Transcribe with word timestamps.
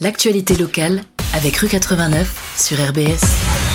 L'actualité 0.00 0.54
locale 0.54 1.02
avec 1.34 1.56
rue 1.56 1.66
89 1.66 2.54
sur 2.56 2.78
RBS. 2.78 3.67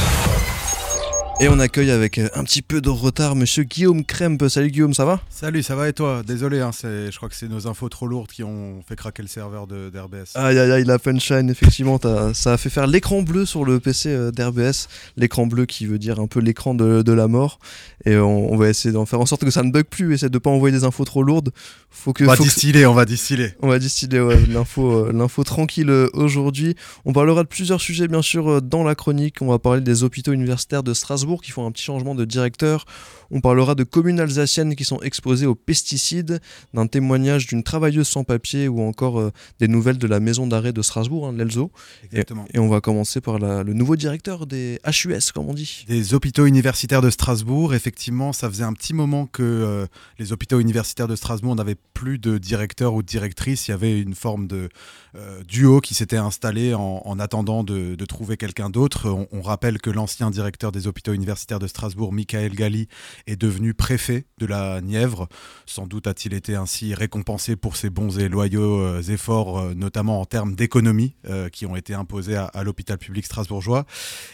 Et 1.44 1.50
on 1.50 1.60
accueille 1.60 1.92
avec 1.92 2.20
euh, 2.20 2.30
un 2.36 2.46
petit 2.46 2.62
peu 2.62 2.80
de 2.80 2.88
retard 2.88 3.36
Monsieur 3.36 3.64
Guillaume 3.64 4.06
Krempe. 4.06 4.48
Salut 4.48 4.72
Guillaume, 4.72 4.94
ça 4.94 5.04
va? 5.04 5.20
Salut, 5.30 5.62
ça 5.62 5.76
va 5.76 5.90
et 5.90 5.94
toi? 5.94 6.22
Désolé, 6.26 6.62
hein, 6.62 6.72
je 6.82 7.14
crois 7.18 7.28
que 7.28 7.36
c'est 7.36 7.50
nos 7.50 7.68
infos 7.68 7.90
trop 7.90 8.08
lourdes 8.08 8.30
qui 8.30 8.46
ont 8.46 8.82
fait 8.88 8.96
craquer 8.96 9.24
le 9.24 9.28
serveur 9.28 9.68
d'RBS. 9.68 10.36
Aïe 10.36 10.58
aïe 10.58 10.72
aïe, 10.72 10.86
la 10.86 11.00
punchline, 11.00 11.50
effectivement, 11.50 12.00
ça 12.34 12.54
a 12.54 12.56
fait 12.56 12.70
faire 12.70 12.88
l'écran 12.88 13.24
bleu 13.24 13.46
sur 13.46 13.66
le 13.66 13.82
PC 13.82 14.08
euh, 14.08 14.32
d'RBS. 14.32 14.88
L'écran 15.18 15.46
bleu 15.46 15.66
qui 15.66 15.86
veut 15.86 16.00
dire 16.00 16.22
un 16.22 16.28
peu 16.28 16.40
l'écran 16.40 16.76
de, 16.76 17.12
la 17.12 17.28
mort. 17.28 17.60
Et 18.06 18.16
on, 18.16 18.56
va 18.56 18.70
essayer 18.70 18.94
d'en 18.94 19.06
faire 19.06 19.20
en 19.20 19.26
sorte 19.26 19.44
que 19.44 19.52
ça 19.52 19.64
ne 19.64 19.72
bug 19.72 19.84
plus, 19.84 20.14
essayer 20.14 20.30
de 20.30 20.38
ne 20.38 20.40
pas 20.40 20.50
envoyer 20.50 20.74
des 20.74 20.86
infos 20.86 21.04
trop 21.04 21.24
lourdes. 21.24 21.52
Faut 21.90 22.14
que, 22.14 22.24
on 22.24 22.28
va 22.28 22.38
distiller, 22.38 22.86
on 22.86 22.94
va 22.94 23.04
distiller. 23.04 23.50
On 23.62 23.68
va 23.68 23.80
distiller 23.80 24.26
l'info, 24.48 25.08
euh, 25.08 25.12
l'info 25.12 25.44
tranquille 25.44 25.92
aujourd'hui. 26.14 26.76
On 27.04 27.12
parlera 27.12 27.44
de 27.44 27.50
plusieurs 27.50 27.82
sujets, 27.82 28.08
bien 28.08 28.22
sûr, 28.22 28.62
dans 28.62 28.86
la 28.86 28.96
chronique. 28.96 29.42
On 29.42 29.48
va 29.48 29.60
parler 29.60 29.82
des 29.82 30.06
hôpitaux 30.06 30.32
universitaires 30.32 30.84
de 30.84 30.94
Strasbourg 30.94 31.33
qui 31.42 31.52
font 31.52 31.66
un 31.66 31.72
petit 31.72 31.84
changement 31.84 32.16
de 32.16 32.26
directeur. 32.26 32.86
On 33.32 33.42
parlera 33.42 33.74
de 33.74 33.84
communes 33.84 34.20
alsaciennes 34.20 34.76
qui 34.76 34.86
sont 34.86 35.00
exposées 35.02 35.48
aux 35.48 35.56
pesticides, 35.56 36.40
d'un 36.74 36.86
témoignage 36.86 37.48
d'une 37.48 37.64
travailleuse 37.64 38.08
sans 38.08 38.24
papier 38.24 38.68
ou 38.68 38.82
encore 38.82 39.20
euh, 39.20 39.32
des 39.60 39.68
nouvelles 39.68 39.98
de 39.98 40.06
la 40.06 40.20
maison 40.20 40.46
d'arrêt 40.46 40.72
de 40.72 40.82
Strasbourg, 40.84 41.28
hein, 41.28 41.34
l'ELSO. 41.36 41.72
Et, 42.12 42.20
et, 42.54 42.60
on 42.60 42.68
va 42.68 42.80
commencer 42.80 43.22
par 43.22 43.40
le 43.40 43.74
nouveau 43.74 43.96
directeur 43.96 44.46
des 44.46 44.80
HUS, 44.86 45.32
comme 45.34 45.50
on 45.50 45.56
dit. 45.56 45.86
Des 45.88 46.14
hôpitaux 46.14 46.46
universitaires 46.46 47.02
de 47.02 47.10
Strasbourg. 47.10 47.74
Effectivement, 47.74 48.34
ça 48.34 48.50
faisait 48.50 48.64
un 48.64 48.74
petit 48.74 48.94
moment 48.94 49.26
que 49.26 49.42
euh, 49.42 49.88
les 50.20 50.32
hôpitaux 50.32 50.60
universitaires 50.60 51.08
de 51.08 51.16
Strasbourg 51.16 51.56
n'avaient 51.56 51.78
plus 51.94 52.20
de 52.20 52.38
directeur 52.38 52.94
ou 52.94 53.02
de 53.02 53.08
directrice. 53.08 53.68
Il 53.68 53.72
y 53.72 53.74
avait 53.74 54.00
une 54.00 54.16
forme 54.16 54.46
de 54.46 54.70
euh, 55.16 55.44
duo 55.44 55.82
qui 55.82 55.96
s'était 55.96 56.18
installé 56.18 56.74
en, 56.76 57.20
attendant 57.20 57.64
de, 57.64 57.96
trouver 58.06 58.38
quelqu'un 58.38 58.70
d'autre. 58.70 59.10
On, 59.10 59.28
on 59.32 59.42
rappelle 59.42 59.80
que 59.80 59.90
l'ancien 59.90 60.30
directeur 60.30 60.72
des 60.72 60.88
hôpitaux 60.88 61.13
universitaires 61.14 61.60
de 61.60 61.68
Strasbourg, 61.68 62.14
Michael 62.14 62.54
Galli, 62.54 62.88
est 63.28 63.36
devenu 63.36 63.74
préfet 63.74 64.26
de 64.38 64.46
la 64.46 64.82
Nièvre. 64.82 65.28
Sans 65.66 65.88
doute 65.88 66.08
a-t-il 66.08 66.34
été 66.34 66.56
ainsi 66.56 66.94
récompensé 66.94 67.56
pour 67.56 67.76
ses 67.76 67.90
bons 67.90 68.20
et 68.20 68.30
loyaux 68.30 68.80
euh, 68.80 69.02
efforts, 69.02 69.60
euh, 69.60 69.74
notamment 69.74 70.22
en 70.22 70.26
termes 70.26 70.56
d'économie, 70.56 71.16
euh, 71.28 71.50
qui 71.50 71.66
ont 71.66 71.76
été 71.76 71.94
imposés 71.94 72.36
à, 72.36 72.64
l'hôpital 72.64 72.98
public 72.98 73.26
strasbourgeois. 73.26 73.86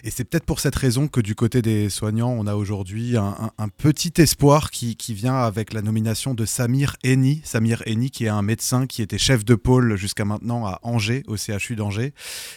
Et 0.04 0.12
c'est 0.12 0.24
peut-être 0.24 0.46
pour 0.46 0.60
cette 0.60 0.76
raison 0.76 1.08
que 1.08 1.22
du 1.22 1.36
côté 1.36 1.62
des 1.62 1.90
soignants, 1.90 2.32
on 2.32 2.48
a 2.48 2.56
aujourd'hui 2.56 3.18
un, 3.18 3.52
petit 3.78 4.14
espoir 4.22 4.72
qui, 4.72 4.96
vient 5.10 5.38
avec 5.38 5.74
la 5.74 5.82
nomination 5.82 6.34
de 6.34 6.46
Samir 6.46 6.96
Eni. 7.04 7.42
Samir 7.44 7.82
Eni, 7.88 8.12
qui 8.12 8.26
est 8.26 8.30
un 8.30 8.42
médecin 8.42 8.86
qui 8.86 9.02
était 9.02 9.18
chef 9.18 9.44
de 9.44 9.56
pôle 9.56 9.96
jusqu'à 9.96 10.26
maintenant 10.26 10.68
à 10.68 10.80
Angers, 10.84 11.24
au 11.28 11.36
CHU 11.36 11.76
d'Angers. 11.76 12.14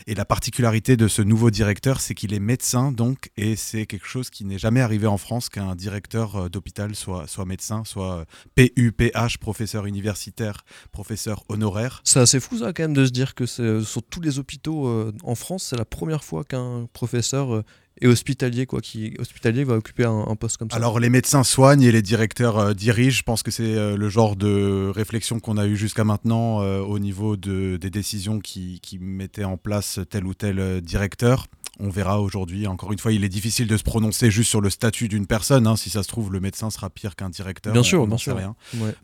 Et 0.06 0.14
la 0.14 0.24
particularité 0.24 0.96
de 0.96 1.08
ce 1.08 1.22
nouveau 1.22 1.50
directeur, 1.50 2.00
c'est 2.00 2.14
qu'il 2.14 2.34
est 2.34 2.40
médecin, 2.40 2.92
donc, 2.92 3.30
et 3.36 3.56
c'est 3.56 3.86
quelque 3.86 4.06
chose 4.12 4.30
qui 4.30 4.44
n'est 4.44 4.58
jamais 4.58 4.80
arrivé 4.80 5.06
en 5.06 5.16
France 5.16 5.48
qu'un 5.48 5.74
directeur 5.74 6.36
euh, 6.36 6.48
d'hôpital 6.50 6.94
soit, 6.94 7.26
soit 7.26 7.46
médecin, 7.46 7.82
soit 7.84 8.26
PUPH, 8.54 9.38
professeur 9.40 9.86
universitaire, 9.86 10.64
professeur 10.92 11.44
honoraire. 11.48 12.02
C'est 12.04 12.20
assez 12.20 12.38
fou 12.38 12.58
ça 12.58 12.72
quand 12.74 12.82
même 12.82 12.92
de 12.92 13.06
se 13.06 13.10
dire 13.10 13.34
que 13.34 13.46
sur 13.46 14.02
tous 14.02 14.20
les 14.20 14.38
hôpitaux 14.38 14.86
euh, 14.86 15.12
en 15.22 15.34
France, 15.34 15.68
c'est 15.70 15.76
la 15.76 15.86
première 15.86 16.24
fois 16.24 16.44
qu'un 16.44 16.86
professeur 16.92 17.54
euh, 17.54 17.64
est 18.00 18.06
hospitalier 18.06 18.66
quoi 18.66 18.80
qui 18.80 19.14
hospitalier 19.18 19.64
va 19.64 19.74
occuper 19.74 20.04
un, 20.04 20.36
poste 20.36 20.58
comme 20.58 20.70
ça. 20.70 20.76
Alors 20.76 21.00
les 21.00 21.10
médecins 21.10 21.44
soignent 21.44 21.82
et 21.82 21.92
les 21.92 22.02
directeurs 22.02 22.74
dirigent. 22.74 23.18
Je 23.18 23.22
pense 23.22 23.42
que 23.42 23.50
c'est 23.50 23.96
le 23.96 24.08
genre 24.08 24.34
de 24.34 24.90
réflexion 24.94 25.40
qu'on 25.40 25.58
a 25.58 25.66
eu 25.66 25.76
jusqu'à 25.76 26.02
maintenant 26.02 26.60
au 26.80 26.98
niveau 26.98 27.36
de, 27.36 27.76
des 27.76 27.90
décisions 27.90 28.40
qui, 28.40 28.80
qui 28.80 28.98
mettaient 28.98 29.44
en 29.44 29.58
place 29.58 30.00
tel 30.08 30.24
ou 30.26 30.32
tel 30.32 30.80
directeur 30.80 31.48
on 31.80 31.88
verra 31.88 32.20
aujourd'hui. 32.20 32.66
Encore 32.66 32.92
une 32.92 32.98
fois, 32.98 33.12
il 33.12 33.24
est 33.24 33.28
difficile 33.28 33.66
de 33.66 33.76
se 33.76 33.82
prononcer 33.82 34.30
juste 34.30 34.50
sur 34.50 34.60
le 34.60 34.70
statut 34.70 35.08
d'une 35.08 35.26
personne. 35.26 35.66
Hein. 35.66 35.76
Si 35.76 35.90
ça 35.90 36.02
se 36.02 36.08
trouve, 36.08 36.32
le 36.32 36.40
médecin 36.40 36.70
sera 36.70 36.90
pire 36.90 37.16
qu'un 37.16 37.30
directeur. 37.30 37.72
Bien 37.72 37.82
sûr, 37.82 38.06
bien 38.06 38.18
sûr. 38.18 38.36
Rien. 38.36 38.54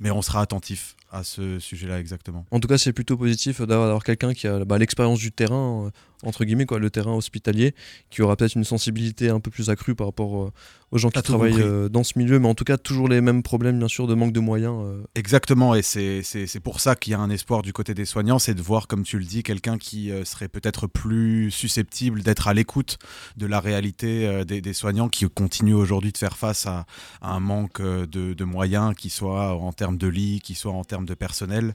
Mais 0.01 0.11
on 0.11 0.23
sera 0.23 0.41
attentif 0.41 0.97
à 1.11 1.25
ce 1.25 1.59
sujet-là 1.59 1.99
exactement. 2.01 2.45
En 2.51 2.61
tout 2.61 2.69
cas, 2.69 2.79
c'est 2.79 2.93
plutôt 2.93 3.17
positif 3.17 3.63
d'avoir 3.63 4.05
quelqu'un 4.05 4.35
qui 4.35 4.47
a 4.47 4.65
bah, 4.65 4.79
l'expérience 4.79 5.19
du 5.19 5.33
terrain, 5.33 5.87
euh, 5.87 5.91
entre 6.23 6.45
guillemets, 6.45 6.67
quoi, 6.67 6.79
le 6.79 6.91
terrain 6.91 7.15
hospitalier, 7.15 7.75
qui 8.11 8.21
aura 8.21 8.37
peut-être 8.37 8.57
une 8.57 8.65
sensibilité 8.65 9.31
un 9.31 9.41
peu 9.41 9.51
plus 9.51 9.71
accrue 9.71 9.95
par 9.95 10.09
rapport 10.09 10.43
euh, 10.43 10.53
aux 10.91 10.99
gens 10.99 11.09
qui 11.09 11.23
travaillent 11.23 11.63
euh, 11.63 11.89
dans 11.89 12.05
ce 12.05 12.19
milieu, 12.19 12.39
mais 12.39 12.49
en 12.49 12.55
tout 12.55 12.65
cas, 12.65 12.77
toujours 12.77 13.09
les 13.09 13.23
mêmes 13.23 13.43
problèmes, 13.43 13.79
bien 13.79 13.89
sûr, 13.89 14.07
de 14.07 14.15
manque 14.15 14.33
de 14.33 14.41
moyens. 14.41 14.83
Exactement, 15.15 15.75
et 15.75 15.83
c'est 15.83 16.61
pour 16.63 16.81
ça 16.81 16.95
qu'il 16.95 17.13
y 17.13 17.15
a 17.15 17.21
un 17.21 17.31
espoir 17.31 17.63
du 17.63 17.73
côté 17.73 17.95
des 17.95 18.05
soignants, 18.05 18.39
c'est 18.39 18.55
de 18.55 18.63
voir, 18.63 18.87
comme 18.87 19.05
tu 19.05 19.19
le 19.19 19.25
dis, 19.25 19.43
quelqu'un 19.43 19.79
qui 19.79 20.11
serait 20.25 20.49
peut-être 20.49 20.87
plus 20.87 21.51
susceptible 21.51 22.23
d'être 22.23 22.49
à 22.49 22.55
l'écoute 22.59 22.99
de 23.37 23.47
la 23.47 23.61
réalité 23.61 24.45
des, 24.45 24.73
soignants 24.73 25.09
qui 25.09 25.25
continuent 25.29 25.75
aujourd'hui 25.75 26.13
de 26.13 26.19
faire 26.19 26.37
face 26.37 26.67
à, 26.67 26.87
un 27.23 27.41
manque 27.41 27.81
de, 27.81 28.35
de, 28.35 28.45
moyens, 28.45 28.95
qui 28.97 29.11
soit 29.11 29.55
en 29.55 29.73
termes 29.73 29.97
de 29.97 30.09
lits, 30.09 30.41
qui 30.41 30.55
soit 30.55 30.73
en 30.73 30.85
termes 30.85 31.07
de 31.07 31.15
personnel. 31.15 31.75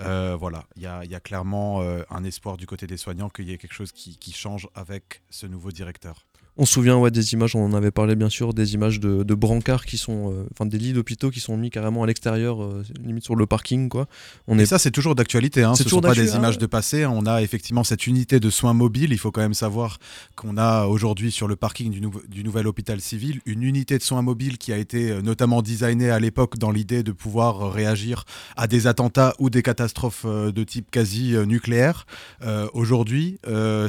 Euh, 0.00 0.36
voilà, 0.38 0.64
il 0.76 0.82
y 0.82 0.86
a, 0.86 1.20
clairement 1.20 1.82
euh, 1.82 2.02
un 2.10 2.24
espoir 2.24 2.56
du 2.56 2.66
côté 2.66 2.86
des 2.86 2.96
soignants 2.96 3.30
qu'il 3.30 3.48
y 3.48 3.52
ait 3.52 3.58
quelque 3.58 3.74
chose 3.74 3.92
qui 3.92 4.32
change 4.32 4.68
avec 4.74 5.22
ce 5.30 5.46
nouveau 5.46 5.70
directeur. 5.70 6.26
On 6.56 6.66
se 6.66 6.74
souvient 6.74 6.96
ouais, 6.96 7.10
des 7.10 7.32
images, 7.32 7.56
on 7.56 7.64
en 7.64 7.72
avait 7.72 7.90
parlé 7.90 8.14
bien 8.14 8.28
sûr, 8.28 8.54
des 8.54 8.74
images 8.74 9.00
de, 9.00 9.34
brancards 9.34 9.84
qui 9.84 9.98
sont, 9.98 10.30
euh, 10.30 10.46
enfin 10.52 10.66
des 10.66 10.78
lits 10.78 10.92
d'hôpitaux 10.92 11.30
qui 11.30 11.40
sont 11.40 11.56
mis 11.56 11.68
carrément 11.68 12.04
à 12.04 12.06
l'extérieur, 12.06 12.62
euh, 12.62 12.84
limite 13.04 13.24
sur 13.24 13.34
le 13.34 13.44
parking 13.44 13.88
quoi. 13.88 14.06
On 14.46 14.56
Et 14.60 14.66
ça 14.66 14.78
c'est 14.78 14.92
toujours 14.92 15.16
d'actualité, 15.16 15.64
hein. 15.64 15.74
ce 15.74 15.82
ne 15.82 15.88
sont 15.88 16.00
pas 16.00 16.14
des 16.14 16.36
images 16.36 16.58
de 16.58 16.66
passé. 16.66 17.06
On 17.06 17.26
a 17.26 17.42
effectivement 17.42 17.82
cette 17.82 18.06
unité 18.06 18.38
de 18.38 18.50
soins 18.50 18.72
mobiles. 18.72 19.12
Il 19.12 19.18
faut 19.18 19.32
quand 19.32 19.40
même 19.40 19.54
savoir 19.54 19.98
qu'on 20.36 20.56
a 20.56 20.86
aujourd'hui 20.86 21.32
sur 21.32 21.48
le 21.48 21.56
parking 21.56 21.90
du, 21.90 22.00
du, 22.28 22.44
nouvel 22.44 22.68
hôpital 22.68 23.00
civil 23.00 23.40
une 23.46 23.64
unité 23.64 23.98
de 23.98 24.04
soins 24.04 24.22
mobiles 24.22 24.56
qui 24.56 24.72
a 24.72 24.76
été 24.76 25.10
euh, 25.10 25.22
notamment 25.22 25.60
designée 25.60 26.10
à 26.10 26.20
l'époque 26.20 26.56
dans 26.58 26.70
l'idée 26.70 27.02
de 27.02 27.10
pouvoir 27.10 27.72
réagir 27.72 28.24
à 28.56 28.68
des 28.68 28.86
attentats 28.86 29.34
ou 29.40 29.50
des 29.50 29.62
catastrophes 29.62 30.24
de 30.24 30.64
type 30.64 30.88
quasi 30.90 31.34
nucléaire. 31.46 32.06
aujourd'hui, 32.72 33.38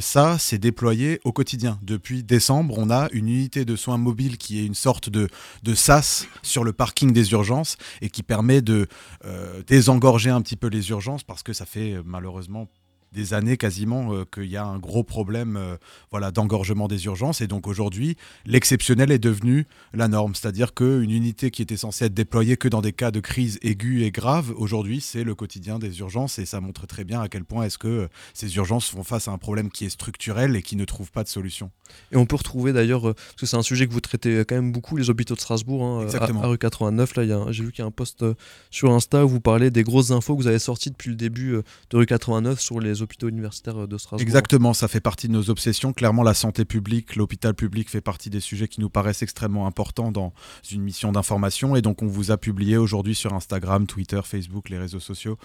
ça 0.00 0.36
c'est 0.38 0.58
déployé 0.58 1.20
au 1.24 1.32
quotidien 1.32 1.78
depuis 1.82 2.22
décembre 2.24 2.55
on 2.60 2.90
a 2.90 3.08
une 3.12 3.28
unité 3.28 3.64
de 3.64 3.76
soins 3.76 3.98
mobile 3.98 4.38
qui 4.38 4.60
est 4.60 4.66
une 4.66 4.74
sorte 4.74 5.10
de, 5.10 5.28
de 5.62 5.74
SAS 5.74 6.26
sur 6.42 6.64
le 6.64 6.72
parking 6.72 7.12
des 7.12 7.32
urgences 7.32 7.76
et 8.00 8.10
qui 8.10 8.22
permet 8.22 8.62
de 8.62 8.86
euh, 9.24 9.62
désengorger 9.66 10.30
un 10.30 10.40
petit 10.42 10.56
peu 10.56 10.68
les 10.68 10.90
urgences 10.90 11.24
parce 11.24 11.42
que 11.42 11.52
ça 11.52 11.66
fait 11.66 11.96
malheureusement 12.04 12.68
des 13.16 13.32
années 13.32 13.56
quasiment 13.56 14.12
euh, 14.12 14.24
qu'il 14.32 14.44
y 14.44 14.58
a 14.58 14.64
un 14.64 14.78
gros 14.78 15.02
problème 15.02 15.56
euh, 15.56 15.76
voilà, 16.10 16.30
d'engorgement 16.30 16.86
des 16.86 17.06
urgences. 17.06 17.40
Et 17.40 17.46
donc 17.46 17.66
aujourd'hui, 17.66 18.16
l'exceptionnel 18.44 19.10
est 19.10 19.18
devenu 19.18 19.66
la 19.94 20.06
norme. 20.06 20.34
C'est-à-dire 20.34 20.74
qu'une 20.74 21.10
unité 21.10 21.50
qui 21.50 21.62
était 21.62 21.78
censée 21.78 22.04
être 22.04 22.14
déployée 22.14 22.58
que 22.58 22.68
dans 22.68 22.82
des 22.82 22.92
cas 22.92 23.10
de 23.10 23.20
crise 23.20 23.58
aiguë 23.62 24.04
et 24.04 24.10
grave, 24.10 24.52
aujourd'hui, 24.56 25.00
c'est 25.00 25.24
le 25.24 25.34
quotidien 25.34 25.78
des 25.78 25.98
urgences. 26.00 26.38
Et 26.38 26.44
ça 26.44 26.60
montre 26.60 26.86
très 26.86 27.04
bien 27.04 27.22
à 27.22 27.28
quel 27.28 27.44
point 27.44 27.64
est-ce 27.64 27.78
que 27.78 27.88
euh, 27.88 28.08
ces 28.34 28.54
urgences 28.56 28.90
font 28.90 29.02
face 29.02 29.28
à 29.28 29.32
un 29.32 29.38
problème 29.38 29.70
qui 29.70 29.86
est 29.86 29.90
structurel 29.90 30.54
et 30.54 30.62
qui 30.62 30.76
ne 30.76 30.84
trouve 30.84 31.10
pas 31.10 31.24
de 31.24 31.28
solution. 31.28 31.70
Et 32.12 32.16
on 32.16 32.26
peut 32.26 32.36
retrouver 32.36 32.74
d'ailleurs, 32.74 33.02
parce 33.02 33.36
que 33.40 33.46
c'est 33.46 33.56
un 33.56 33.62
sujet 33.62 33.86
que 33.86 33.92
vous 33.92 34.00
traitez 34.00 34.40
quand 34.40 34.56
même 34.56 34.72
beaucoup, 34.72 34.96
les 34.96 35.08
hôpitaux 35.08 35.34
de 35.34 35.40
Strasbourg, 35.40 35.84
hein, 35.84 36.06
à, 36.12 36.46
rue 36.46 36.58
89. 36.58 37.16
Là, 37.16 37.52
j'ai 37.52 37.64
vu 37.64 37.70
qu'il 37.70 37.78
y 37.78 37.82
a 37.82 37.86
un 37.86 37.92
post 37.92 38.24
sur 38.70 38.90
Insta 38.92 39.24
où 39.24 39.28
vous 39.28 39.40
parlez 39.40 39.70
des 39.70 39.84
grosses 39.84 40.10
infos 40.10 40.36
que 40.36 40.42
vous 40.42 40.48
avez 40.48 40.58
sorties 40.58 40.90
depuis 40.90 41.10
le 41.10 41.16
début 41.16 41.60
de 41.90 41.96
rue 41.96 42.04
89 42.04 42.60
sur 42.60 42.80
les 42.80 43.02
hôpitaux 43.02 43.05
universitaires 43.22 43.88
de 43.88 43.98
Strasbourg. 43.98 44.22
Exactement, 44.22 44.74
ça 44.74 44.88
fait 44.88 45.00
partie 45.00 45.28
de 45.28 45.32
nos 45.32 45.50
obsessions. 45.50 45.92
Clairement, 45.92 46.22
la 46.22 46.34
santé 46.34 46.64
publique, 46.64 47.16
l'hôpital 47.16 47.54
public 47.54 47.90
fait 47.90 48.00
partie 48.00 48.30
des 48.30 48.40
sujets 48.40 48.68
qui 48.68 48.80
nous 48.80 48.90
paraissent 48.90 49.22
extrêmement 49.22 49.66
importants 49.66 50.12
dans 50.12 50.32
une 50.70 50.82
mission 50.82 51.12
d'information. 51.12 51.76
Et 51.76 51.82
donc, 51.82 52.02
on 52.02 52.06
vous 52.06 52.30
a 52.30 52.36
publié 52.36 52.76
aujourd'hui 52.76 53.14
sur 53.14 53.32
Instagram, 53.34 53.86
Twitter, 53.86 54.20
Facebook, 54.24 54.68
les 54.68 54.78
réseaux 54.78 55.00
sociaux, 55.00 55.38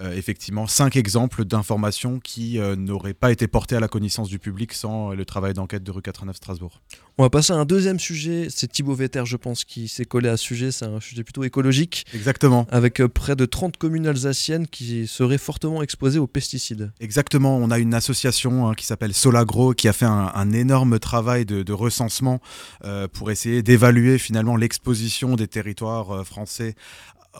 euh, 0.00 0.14
effectivement, 0.14 0.66
cinq 0.66 0.96
exemples 0.96 1.44
d'informations 1.44 2.20
qui 2.20 2.58
euh, 2.58 2.76
n'auraient 2.76 3.14
pas 3.14 3.32
été 3.32 3.46
portées 3.48 3.76
à 3.76 3.80
la 3.80 3.88
connaissance 3.88 4.28
du 4.28 4.38
public 4.38 4.72
sans 4.72 5.10
le 5.12 5.24
travail 5.24 5.54
d'enquête 5.54 5.82
de 5.82 5.90
rue 5.90 6.02
89 6.02 6.36
Strasbourg. 6.36 6.80
On 7.18 7.22
va 7.22 7.30
passer 7.30 7.54
à 7.54 7.56
un 7.56 7.64
deuxième 7.64 7.98
sujet. 7.98 8.48
C'est 8.50 8.68
Thibaut 8.70 8.94
Vetter, 8.94 9.24
je 9.24 9.36
pense, 9.36 9.64
qui 9.64 9.88
s'est 9.88 10.04
collé 10.04 10.28
à 10.28 10.36
ce 10.36 10.44
sujet. 10.44 10.70
C'est 10.70 10.84
un 10.84 11.00
sujet 11.00 11.24
plutôt 11.24 11.44
écologique. 11.44 12.04
Exactement. 12.12 12.66
Avec 12.70 13.00
euh, 13.00 13.08
près 13.08 13.36
de 13.36 13.46
30 13.46 13.76
communes 13.78 14.06
alsaciennes 14.06 14.66
qui 14.66 15.06
seraient 15.06 15.38
fortement 15.38 15.82
exposées 15.82 16.18
aux 16.18 16.26
pesticides. 16.26 16.92
Exactement. 17.06 17.56
On 17.58 17.70
a 17.70 17.78
une 17.78 17.94
association 17.94 18.66
hein, 18.66 18.74
qui 18.74 18.84
s'appelle 18.84 19.14
Solagro 19.14 19.74
qui 19.74 19.86
a 19.86 19.92
fait 19.92 20.06
un, 20.06 20.52
énorme 20.52 20.98
travail 20.98 21.46
de, 21.46 21.72
recensement 21.72 22.40
euh, 22.84 23.06
pour 23.06 23.30
essayer 23.30 23.62
d'évaluer 23.62 24.18
finalement 24.18 24.56
l'exposition 24.56 25.36
des 25.36 25.46
territoires 25.46 26.10
euh, 26.10 26.24
français 26.24 26.74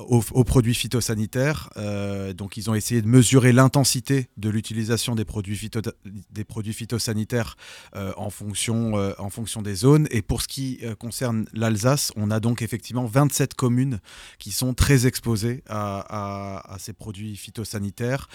aux, 0.09 0.45
produits 0.45 0.75
phytosanitaires. 0.75 1.69
Euh, 1.79 2.33
donc, 2.33 2.57
ils 2.57 2.71
ont 2.71 2.77
essayé 2.77 3.03
de 3.03 3.09
mesurer 3.09 3.53
l'intensité 3.53 4.29
de 4.37 4.51
l'utilisation 4.51 5.17
des 5.17 5.25
produits, 5.25 5.57
phytosanitaires 5.57 7.57
en, 7.95 8.31
fonction, 8.31 8.95
en 9.19 9.31
fonction 9.31 9.63
des 9.63 9.75
zones. 9.75 10.07
Et 10.13 10.23
pour 10.23 10.43
ce 10.43 10.49
qui 10.49 10.81
concerne 11.01 11.47
l'Alsace, 11.55 12.13
on 12.15 12.31
a 12.31 12.39
donc 12.39 12.63
effectivement 12.63 13.07
27 13.07 13.55
communes 13.55 13.99
qui 14.39 14.53
sont 14.53 14.75
très 14.75 15.09
exposées 15.09 15.65
à 15.67 16.77
ces 16.79 16.93
produits 16.93 17.37
phytosanitaires 17.37 18.29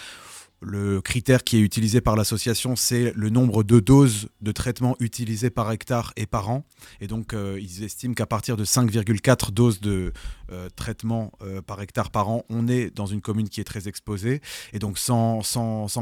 le 0.62 1.00
critère 1.00 1.44
qui 1.44 1.56
est 1.56 1.60
utilisé 1.60 2.00
par 2.00 2.16
l'association, 2.16 2.76
c'est 2.76 3.12
le 3.14 3.30
nombre 3.30 3.64
de 3.64 3.80
doses 3.80 4.28
de 4.40 4.52
traitement 4.52 4.96
utilisées 5.00 5.50
par 5.50 5.70
hectare 5.72 6.12
et 6.16 6.26
par 6.26 6.50
an. 6.50 6.64
Et 7.00 7.08
donc, 7.08 7.34
euh, 7.34 7.58
ils 7.60 7.82
estiment 7.82 8.14
qu'à 8.14 8.26
partir 8.26 8.56
de 8.56 8.64
5,4 8.64 9.50
doses 9.50 9.80
de 9.80 10.12
euh, 10.50 10.68
traitement 10.76 11.32
euh, 11.42 11.60
par 11.60 11.80
hectare 11.80 12.10
par 12.10 12.28
an, 12.28 12.44
on 12.48 12.68
est 12.68 12.94
dans 12.94 13.06
une 13.06 13.20
commune 13.20 13.48
qui 13.48 13.60
est 13.60 13.64
très 13.64 13.88
exposée. 13.88 14.40
Et 14.72 14.78
donc, 14.78 14.98
sans, 14.98 15.42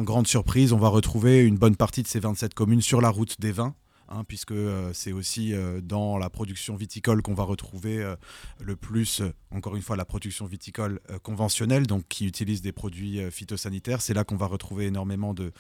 grande 0.03 0.27
surprise, 0.27 0.73
on 0.73 0.79
va 0.79 0.89
retrouver 0.89 1.41
une 1.41 1.57
bonne 1.57 1.77
partie 1.77 2.03
de 2.03 2.09
ces 2.09 2.21
27 2.21 2.55
communes 2.55 2.83
sur 2.83 3.01
la 3.01 3.09
route 3.09 3.41
des 3.41 3.53
vins. 3.53 3.75
Hein, 4.13 4.25
puisque 4.27 4.51
euh, 4.51 4.91
c'est 4.93 5.13
aussi 5.13 5.55
euh, 5.55 5.81
dans 5.81 6.19
la 6.19 6.31
production 6.31 6.75
viticole 6.75 7.23
qu'on 7.23 7.35
va 7.35 7.45
retrouver 7.45 7.99
euh, 7.99 8.17
le 8.61 8.75
plus, 8.75 9.23
encore 9.53 9.77
une 9.77 9.83
fois, 9.83 9.95
la 9.95 10.05
production 10.05 10.47
viticole 10.47 10.99
conventionnelle, 11.23 11.87
donc 11.87 12.09
qui 12.09 12.27
utilise 12.27 12.61
des 12.61 12.73
produits 12.73 13.21
phytosanitaires. 13.31 14.03
C'est 14.03 14.15
là 14.15 14.25
qu'on 14.25 14.37
va 14.37 14.47
retrouver 14.47 14.87
énormément 14.87 15.33
de, 15.33 15.53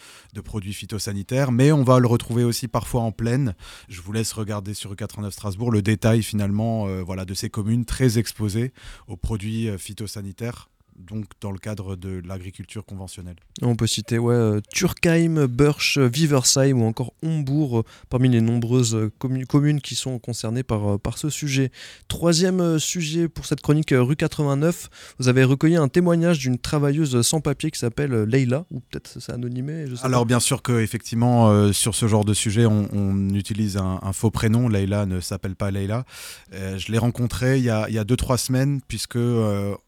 produits 0.43 0.75
phytosanitaires, 0.75 1.53
mais 1.53 1.71
on 1.71 1.85
va 1.85 2.01
le 2.01 2.09
retrouver 2.09 2.43
aussi 2.43 2.67
parfois 2.67 3.03
en 3.03 3.13
plaine. 3.13 3.55
Je 3.89 4.01
vous 4.01 4.13
laisse 4.13 4.33
regarder 4.33 4.75
sur 4.75 4.95
E89 4.95 5.31
Strasbourg 5.31 5.71
le 5.71 5.83
détail 5.83 6.23
finalement 6.23 6.87
voilà, 7.05 7.25
de 7.25 7.35
ces 7.35 7.51
communes 7.51 7.85
très 7.85 8.19
exposées 8.19 8.73
aux 9.07 9.17
produits 9.17 9.69
phytosanitaires 9.79 10.71
donc 11.07 11.25
dans 11.41 11.51
le 11.51 11.59
cadre 11.59 11.97
de 11.97 12.23
l'agriculture 12.25 12.85
conventionnelle. 12.85 13.37
On 13.63 13.77
peut 13.77 13.87
citer 13.87 14.19
ouais, 14.19 14.35
euh, 14.35 14.61
Turkheim, 14.73 15.47
Burch, 15.47 15.99
Viversheim 15.99 16.81
ou 16.81 16.85
encore 16.85 17.13
Hombourg 17.23 17.81
euh, 17.81 17.83
parmi 18.09 18.29
les 18.29 18.41
nombreuses 18.41 18.95
euh, 18.95 19.13
communes 19.49 19.81
qui 19.81 19.95
sont 19.95 20.19
concernées 20.19 20.63
par, 20.63 20.99
par 21.01 21.19
ce 21.19 21.31
sujet. 21.31 21.71
Troisième 22.09 22.79
sujet 22.79 23.29
pour 23.29 23.47
cette 23.47 23.61
chronique 23.61 23.95
rue 23.97 24.17
89, 24.17 25.15
vous 25.19 25.29
avez 25.29 25.45
recueilli 25.45 25.77
un 25.77 25.89
témoignage 25.89 26.39
d'une 26.39 26.59
travailleuse 26.59 27.23
sans 27.23 27.41
papier 27.41 27.71
qui 27.71 27.79
s'appelle 27.79 28.25
Leila, 28.25 28.65
ou 28.71 28.81
peut-être 28.81 29.21
c'est 29.21 29.33
anonymé 29.33 29.87
Alors 30.03 30.27
bien 30.27 30.41
sûr 30.41 30.63
que 30.63 30.81
effectivement 30.81 31.73
sur 31.73 31.95
ce 31.95 32.09
genre 32.09 32.25
de 32.25 32.35
sujet 32.35 32.67
on, 32.67 33.29
utilise 33.35 33.77
un, 33.77 34.13
faux 34.13 34.31
prénom, 34.31 34.69
Leila 34.69 35.07
ne 35.07 35.21
s'appelle 35.21 35.57
pas 35.57 35.71
Leila. 35.71 36.05
je 36.53 36.91
l'ai 36.91 36.99
rencontrée 36.99 37.59
il 37.59 37.65
y 37.65 37.71
a 37.71 37.87
2-3 37.87 38.37
semaines 38.39 38.81
puisque 38.87 39.19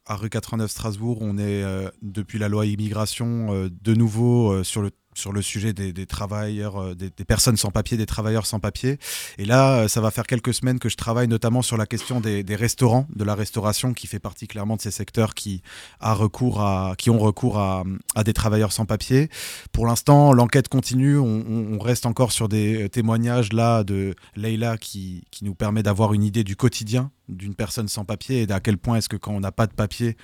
à 0.07 0.17
rue 0.17 0.31
89 0.31 0.71
Strasbourg, 0.71 1.02
on 1.21 1.39
est 1.39 1.63
euh, 1.63 1.89
depuis 2.03 2.39
la 2.39 2.49
loi 2.49 2.67
immigration 2.67 3.53
euh, 3.53 3.69
de 3.83 3.95
nouveau 3.95 4.53
euh, 4.53 4.65
sur 4.65 4.83
le 4.83 4.91
sur 5.15 5.31
le 5.31 5.43
sujet 5.43 5.75
des, 5.75 6.07
travailleurs, 6.07 6.97
des, 6.97 7.11
personnes 7.27 7.59
sans 7.59 7.71
papier, 7.71 7.99
des 7.99 8.07
travailleurs 8.07 8.47
sans 8.47 8.61
papier. 8.61 8.97
Et 9.37 9.45
là, 9.45 9.87
ça 9.87 10.01
va 10.01 10.11
faire 10.11 10.27
quelques 10.27 10.55
semaines 10.55 10.79
que 10.79 10.89
je 10.89 10.97
travaille 10.97 11.29
notamment 11.29 11.61
sur 11.61 11.77
la 11.77 11.85
question 11.85 12.19
des, 12.19 12.43
restaurants, 12.57 13.07
de 13.15 13.23
la 13.23 13.35
restauration, 13.35 13.93
qui 13.93 14.07
fait 14.07 14.19
partie 14.19 14.49
clairement 14.49 14.77
de 14.77 14.81
ces 14.81 14.91
secteurs 14.91 15.35
qui, 15.35 15.61
a 16.01 16.15
recours 16.15 16.63
à, 16.63 16.95
qui 16.97 17.11
ont 17.11 17.19
recours 17.19 17.59
à, 17.59 17.85
des 18.25 18.33
travailleurs 18.33 18.73
sans 18.73 18.87
papier. 18.87 19.29
Pour 19.71 19.85
l'instant, 19.85 20.33
l'enquête 20.33 20.69
continue. 20.69 21.19
On, 21.19 21.79
reste 21.79 22.07
encore 22.07 22.33
sur 22.33 22.49
des 22.49 22.89
témoignages 22.89 23.53
là 23.53 23.85
de 23.85 24.15
Leila 24.35 24.79
qui, 24.79 25.25
qui 25.31 25.45
nous 25.45 25.55
permet 25.55 25.83
d'avoir 25.83 26.15
une 26.15 26.23
idée 26.23 26.43
du 26.43 26.57
quotidien 26.57 27.11
d'une 27.29 27.55
personne 27.55 27.89
sans 27.89 28.05
papier 28.05 28.43
et 28.43 28.47
d'à 28.47 28.61
quel 28.61 28.79
point 28.79 28.97
est-ce 28.97 29.09
que 29.09 29.17
quand 29.17 29.33
on 29.33 29.41
n'a 29.41 29.53
pas 29.53 29.67
de 29.67 29.73
papier, 29.73 30.17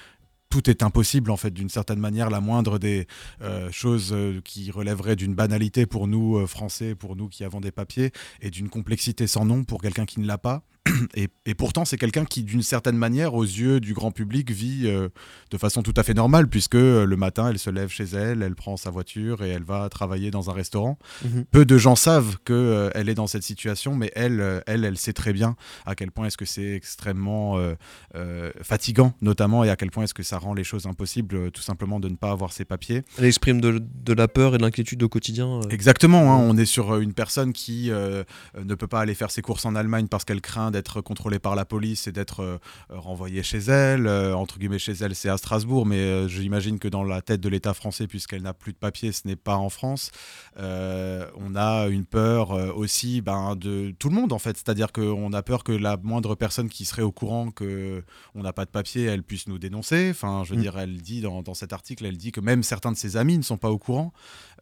tout 0.51 0.71
est 0.71 0.83
impossible 0.83 1.31
en 1.31 1.37
fait 1.37 1.51
d'une 1.51 1.69
certaine 1.69 1.99
manière 1.99 2.31
la 2.31 2.41
moindre 2.41 2.79
des 2.79 3.07
euh, 3.43 3.71
choses 3.71 4.11
euh, 4.13 4.41
qui 4.43 4.71
relèveraient 4.71 5.17
d'une 5.17 5.35
banalité 5.35 5.87
pour 5.87 6.07
nous 6.07 6.39
euh, 6.39 6.47
français 6.47 6.95
pour 6.95 7.17
nous 7.17 7.29
qui 7.29 7.45
avons 7.45 7.61
des 7.61 7.73
papiers 7.73 8.13
et 8.41 8.51
d'une 8.51 8.69
complexité 8.69 9.27
sans 9.27 9.45
nom 9.45 9.65
pour 9.65 9.83
quelqu'un 9.83 10.07
qui 10.07 10.21
ne 10.21 10.27
l'a 10.27 10.39
pas 10.39 10.63
et, 11.15 11.55
pourtant, 11.55 11.85
c'est 11.85 11.97
quelqu'un 11.97 12.25
qui, 12.25 12.43
d'une 12.43 12.63
certaine 12.63 12.97
manière, 12.97 13.35
aux 13.35 13.45
yeux 13.45 13.81
du 13.81 13.95
grand 13.95 14.11
public, 14.11 14.51
vit 14.51 14.83
euh, 14.85 15.09
de 15.51 15.59
façon 15.59 15.83
tout 15.83 15.95
à 15.97 16.03
fait 16.03 16.15
normale, 16.15 16.49
puisque 16.49 16.75
euh, 16.75 17.05
le 17.05 17.17
matin, 17.17 17.49
elle 17.49 17.59
se 17.59 17.71
lève 17.71 17.89
chez 17.89 18.05
elle, 18.05 18.43
elle 18.43 18.55
prend 18.55 18.77
sa 18.77 18.91
voiture 18.91 19.43
et 19.43 19.49
elle 19.49 19.63
va 19.63 19.89
travailler 19.89 20.31
dans 20.31 20.51
un 20.51 20.53
restaurant. 20.53 20.99
Mhm. 21.25 21.45
Peu 21.51 21.65
de 21.65 21.79
gens 21.79 21.97
savent 21.97 22.37
qu'elle 22.45 22.57
euh, 22.57 22.91
elle 22.95 23.09
est 23.09 23.15
dans 23.15 23.27
cette 23.27 23.43
situation, 23.43 23.95
mais 23.95 24.11
elle, 24.15 24.63
elle, 24.67 24.85
elle 24.85 24.99
sait 24.99 25.13
très 25.13 25.33
bien 25.33 25.57
à 25.87 25.95
quel 25.95 26.11
point 26.11 26.27
est-ce 26.27 26.37
que 26.37 26.45
c'est 26.45 26.73
extrêmement 26.73 27.59
fatigant, 28.63 29.15
notamment, 29.21 29.65
et 29.65 29.71
à 29.71 29.77
quel 29.77 29.91
point 29.91 30.05
est-ce 30.05 30.15
que 30.15 30.23
ça 30.23 30.39
rend 30.39 30.55
les 30.55 30.65
choses 30.65 30.87
impossibles, 30.87 31.51
tout 31.51 31.63
simplement, 31.63 32.01
de 32.01 32.09
ne 32.09 32.17
pas 32.17 32.31
avoir 32.31 32.53
ses 32.53 32.65
papiers. 32.65 33.03
Elle 33.19 33.25
exprime 33.25 33.61
de, 33.61 33.81
de 33.81 34.13
la 34.13 34.29
peur 34.29 34.55
et 34.55 34.59
de 34.59 34.63
l'inquiétude 34.63 35.03
au 35.03 35.09
quotidien. 35.09 35.61
Exactement, 35.71 36.33
hein. 36.33 36.39
on 36.39 36.57
est 36.57 36.67
sur 36.67 36.97
une 36.99 37.13
personne 37.13 37.53
qui 37.53 37.91
ne 37.91 38.75
peut 38.75 38.87
pas 38.87 39.01
aller 39.01 39.15
faire 39.15 39.31
ses 39.31 39.43
courses 39.43 39.65
en 39.65 39.75
Allemagne 39.75 40.09
parce 40.09 40.25
qu'elle 40.25 40.41
craint 40.41 40.71
d'être 40.71 40.78
contrôlée 41.03 41.39
par 41.39 41.55
la 41.55 41.65
police 41.65 42.07
et 42.07 42.13
d'être 42.13 42.43
euh, 42.43 42.59
renvoyée 42.89 43.43
chez 43.43 43.59
elle. 43.59 44.07
Euh, 44.07 44.35
entre 44.35 44.59
guillemets, 44.59 44.79
chez 44.79 44.93
elle, 44.93 45.15
c'est 45.15 45.29
à 45.29 45.37
Strasbourg, 45.37 45.87
mais 45.87 45.97
euh, 45.97 46.29
j'imagine 46.29 46.79
que 46.79 46.89
dans 46.89 47.05
la 47.05 47.23
tête 47.23 47.41
de 47.41 47.49
l'État 47.49 47.75
français, 47.75 48.07
puisqu'elle 48.07 48.43
n'a 48.43 48.55
plus 48.55 48.73
de 48.73 48.79
papier, 48.79 49.13
ce 49.13 49.27
n'est 49.27 49.37
pas 49.37 49.57
en 49.57 49.69
France. 49.69 50.11
on 50.57 51.55
a 51.57 51.87
une 51.89 52.05
peur 52.05 52.51
aussi 52.77 53.21
ben, 53.21 53.57
de 53.57 53.95
tout 53.99 54.09
le 54.09 54.15
monde, 54.15 54.33
en 54.33 54.39
fait. 54.39 54.57
C'est-à-dire 54.57 54.93
qu'on 54.93 55.33
a 55.33 55.43
peur 55.43 55.65
que 55.65 55.73
la 55.73 55.97
moindre 55.97 56.35
personne 56.35 56.69
qui 56.69 56.85
serait 56.85 57.03
au 57.03 57.13
courant 57.13 57.51
qu'on 57.51 58.03
n'a 58.43 58.53
pas 58.53 58.65
de 58.65 58.71
papier, 58.71 59.05
elle 59.05 59.23
puisse 59.23 59.47
nous 59.49 59.59
dénoncer. 59.59 60.09
Enfin, 60.11 60.43
je 60.45 60.51
veux 60.51 60.59
mm. 60.59 60.63
dire, 60.63 60.79
elle 60.79 61.01
dit 61.01 61.21
dans, 61.21 61.43
dans, 61.43 61.55
cet 61.55 61.73
article, 61.73 62.07
elle 62.07 62.17
dit 62.17 62.33
que 62.33 62.41
même 62.41 62.63
certains 62.63 62.93
de 62.93 62.97
ses 62.97 63.17
amis 63.17 63.39
ne 63.39 63.43
sont 63.43 63.57
pas 63.59 63.71
au 63.71 63.79
courant. 63.79 64.13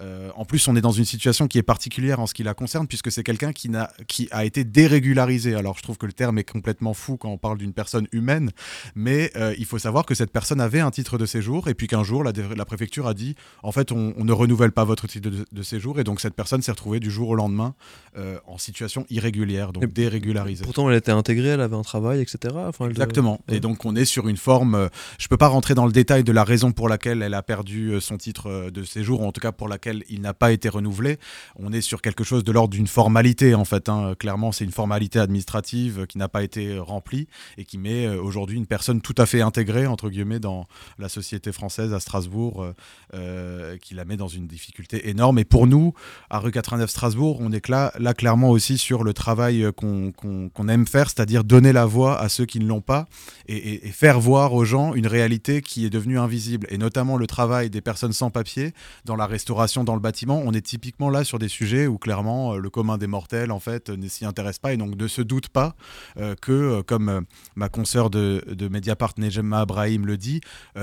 en 0.00 0.44
plus, 0.44 0.66
on 0.68 0.76
est 0.76 0.80
dans 0.80 0.92
une 0.92 1.04
situation 1.04 1.48
qui 1.48 1.58
est 1.58 1.62
particulière 1.62 2.20
en 2.20 2.26
ce 2.26 2.34
qui 2.34 2.42
la 2.42 2.54
concerne, 2.54 2.86
puisque 2.86 3.10
c'est 3.10 3.24
quelqu'un 3.24 3.52
qui, 3.52 3.70
qui 4.08 4.28
a 4.30 4.44
été 4.44 4.64
dérégularisé. 4.64 5.54
Alors, 5.54 5.76
je 5.76 5.82
trouve 5.82 5.98
que 6.06 6.10
le 6.10 6.12
terme 6.12 6.38
est 6.38 6.44
complètement 6.44 6.94
fou 6.94 7.16
quand 7.16 7.30
on 7.30 7.38
parle 7.38 7.58
d'une 7.58 7.72
personne 7.72 8.06
humaine, 8.12 8.50
mais 8.94 9.32
euh, 9.36 9.54
il 9.58 9.64
faut 9.64 9.78
savoir 9.78 10.06
que 10.06 10.14
cette 10.14 10.30
personne 10.30 10.60
avait 10.60 10.80
un 10.80 10.90
titre 10.90 11.18
de 11.18 11.26
séjour 11.26 11.68
et 11.68 11.74
puis 11.74 11.88
qu'un 11.88 12.04
jour, 12.04 12.22
la, 12.22 12.32
la, 12.32 12.64
préfecture 12.64 13.06
a 13.06 13.14
dit 13.14 13.34
en 13.62 13.72
fait, 13.72 13.92
on, 13.92 14.14
ne 14.16 14.32
renouvelle 14.32 14.72
pas 14.72 14.84
votre 14.84 15.06
titre 15.06 15.30
de, 15.30 15.62
séjour 15.62 15.98
et 15.98 16.04
donc 16.04 16.20
cette 16.20 16.34
personne 16.34 16.62
s'est 16.62 16.70
retrouvée 16.70 17.00
du 17.00 17.10
jour 17.10 17.30
au 17.30 17.34
lendemain 17.34 17.74
euh, 18.16 18.38
en 18.46 18.58
situation 18.58 19.04
irrégulière, 19.10 19.72
donc 19.72 19.92
dérégularisée. 19.92 20.64
Pourtant, 20.64 20.88
elle 20.90 20.96
était 20.96 21.12
intégrée, 21.12 21.48
elle 21.48 21.60
avait 21.60 21.76
un 21.76 21.82
travail, 21.82 22.20
etc. 22.20 22.54
Enfin, 22.56 22.88
Exactement. 22.88 23.40
Et 23.48 23.60
donc, 23.60 23.84
on 23.84 23.96
est 23.96 24.04
sur 24.04 24.28
une 24.28 24.36
forme. 24.36 24.74
Euh, 24.74 24.88
je 25.18 25.24
ne 25.24 25.28
peux 25.28 25.36
pas 25.36 25.48
rentrer 25.48 25.74
dans 25.74 25.86
le 25.86 25.92
détail 25.92 26.22
de 26.22 26.32
la 26.32 26.44
raison 26.44 26.72
pour 26.72 26.88
laquelle 26.88 27.22
elle 27.22 27.34
a 27.34 27.42
perdu 27.42 28.00
son 28.00 28.16
titre 28.16 28.70
de 28.70 28.82
séjour, 28.84 29.22
ou 29.22 29.24
en 29.24 29.32
tout 29.32 29.40
cas 29.40 29.52
pour 29.52 29.68
laquelle 29.68 30.04
il 30.08 30.20
n'a 30.20 30.34
pas 30.34 30.52
été 30.52 30.68
renouvelé. 30.68 31.18
On 31.56 31.72
est 31.72 31.80
sur 31.80 32.00
quelque 32.02 32.24
chose 32.24 32.44
de 32.44 32.52
l'ordre 32.52 32.74
d'une 32.74 32.86
formalité, 32.86 33.54
en 33.54 33.64
fait. 33.64 33.88
Hein. 33.88 34.14
Clairement, 34.18 34.52
c'est 34.52 34.64
une 34.64 34.72
formalité 34.72 35.18
administrative 35.18 35.95
qui 36.04 36.18
n'a 36.18 36.28
pas 36.28 36.42
été 36.42 36.78
rempli 36.78 37.28
et 37.58 37.64
qui 37.64 37.78
met 37.78 38.06
euh, 38.06 38.20
aujourd'hui 38.20 38.56
une 38.56 38.66
personne 38.66 39.00
tout 39.00 39.14
à 39.18 39.26
fait 39.26 39.40
intégrée, 39.40 39.86
entre 39.86 40.10
guillemets, 40.10 40.40
dans 40.40 40.66
la 40.98 41.08
société 41.08 41.52
française 41.52 41.92
à 41.92 42.00
Strasbourg, 42.00 42.62
euh, 42.62 42.72
euh, 43.14 43.76
qui 43.78 43.94
la 43.94 44.04
met 44.04 44.16
dans 44.16 44.28
une 44.28 44.46
difficulté 44.46 45.08
énorme. 45.08 45.38
Et 45.38 45.44
pour 45.44 45.66
nous, 45.66 45.94
à 46.30 46.38
rue 46.38 46.50
89 46.50 46.90
Strasbourg, 46.90 47.38
on 47.40 47.52
est 47.52 47.66
là, 47.68 47.92
là 47.98 48.14
clairement 48.14 48.50
aussi 48.50 48.78
sur 48.78 49.04
le 49.04 49.12
travail 49.14 49.66
qu'on 49.74 50.68
aime 50.68 50.86
faire, 50.86 51.08
c'est-à-dire 51.08 51.44
donner 51.44 51.72
la 51.72 51.86
voix 51.86 52.18
à 52.18 52.28
ceux 52.28 52.46
qui 52.46 52.60
ne 52.60 52.66
l'ont 52.66 52.80
pas 52.80 53.06
et, 53.48 53.78
faire 53.90 54.20
voir 54.20 54.52
aux 54.52 54.64
gens 54.64 54.94
une 54.94 55.06
réalité 55.06 55.62
qui 55.62 55.86
est 55.86 55.90
devenue 55.90 56.18
invisible. 56.18 56.66
Et 56.70 56.78
notamment 56.78 57.16
le 57.16 57.26
travail 57.26 57.70
des 57.70 57.80
personnes 57.80 58.12
sans 58.12 58.30
papier 58.30 58.72
dans 59.04 59.16
la 59.16 59.26
restauration, 59.26 59.84
dans 59.84 59.94
le 59.94 60.00
bâtiment. 60.00 60.42
On 60.44 60.52
est 60.52 60.64
typiquement 60.64 61.10
là 61.10 61.24
sur 61.24 61.38
des 61.38 61.48
sujets 61.48 61.86
où 61.86 61.98
clairement 61.98 62.56
le 62.56 62.70
commun 62.70 62.98
des 62.98 63.06
mortels, 63.06 63.50
en 63.50 63.60
fait, 63.60 63.90
ne 63.90 64.08
s'y 64.08 64.24
intéresse 64.24 64.58
pas 64.58 64.72
et 64.72 64.76
donc 64.76 64.96
ne 64.96 65.08
se 65.08 65.22
doute 65.22 65.48
pas 65.48 65.75
que, 66.16 66.52
euh, 66.52 66.82
comme 66.82 67.08
euh, 67.08 67.20
ma 67.54 67.68
consoeur 67.68 68.10
de, 68.10 68.68
Mediapart, 68.70 69.14
Nejema 69.18 69.60
Abrahim, 69.60 70.06
le 70.06 70.16
dit, 70.16 70.40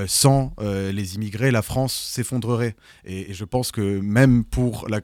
sans 0.08 0.54
les 0.60 1.16
immigrés, 1.16 1.52
la 1.52 1.62
France 1.62 1.94
s'effondrerait. 1.94 2.76
Et, 3.06 3.34
je 3.34 3.46
pense 3.46 3.72
que 3.72 4.00
même 4.00 4.44
pour 4.44 4.88
la 4.90 5.02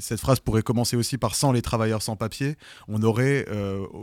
cette 0.00 0.18
phrase 0.18 0.40
pourrait 0.40 0.64
commencer 0.64 0.96
aussi 0.96 1.16
par 1.16 1.36
sans 1.36 1.52
les 1.52 1.62
travailleurs 1.62 2.02
sans 2.02 2.16
papier, 2.16 2.56
on 2.88 3.00
aurait 3.04 3.46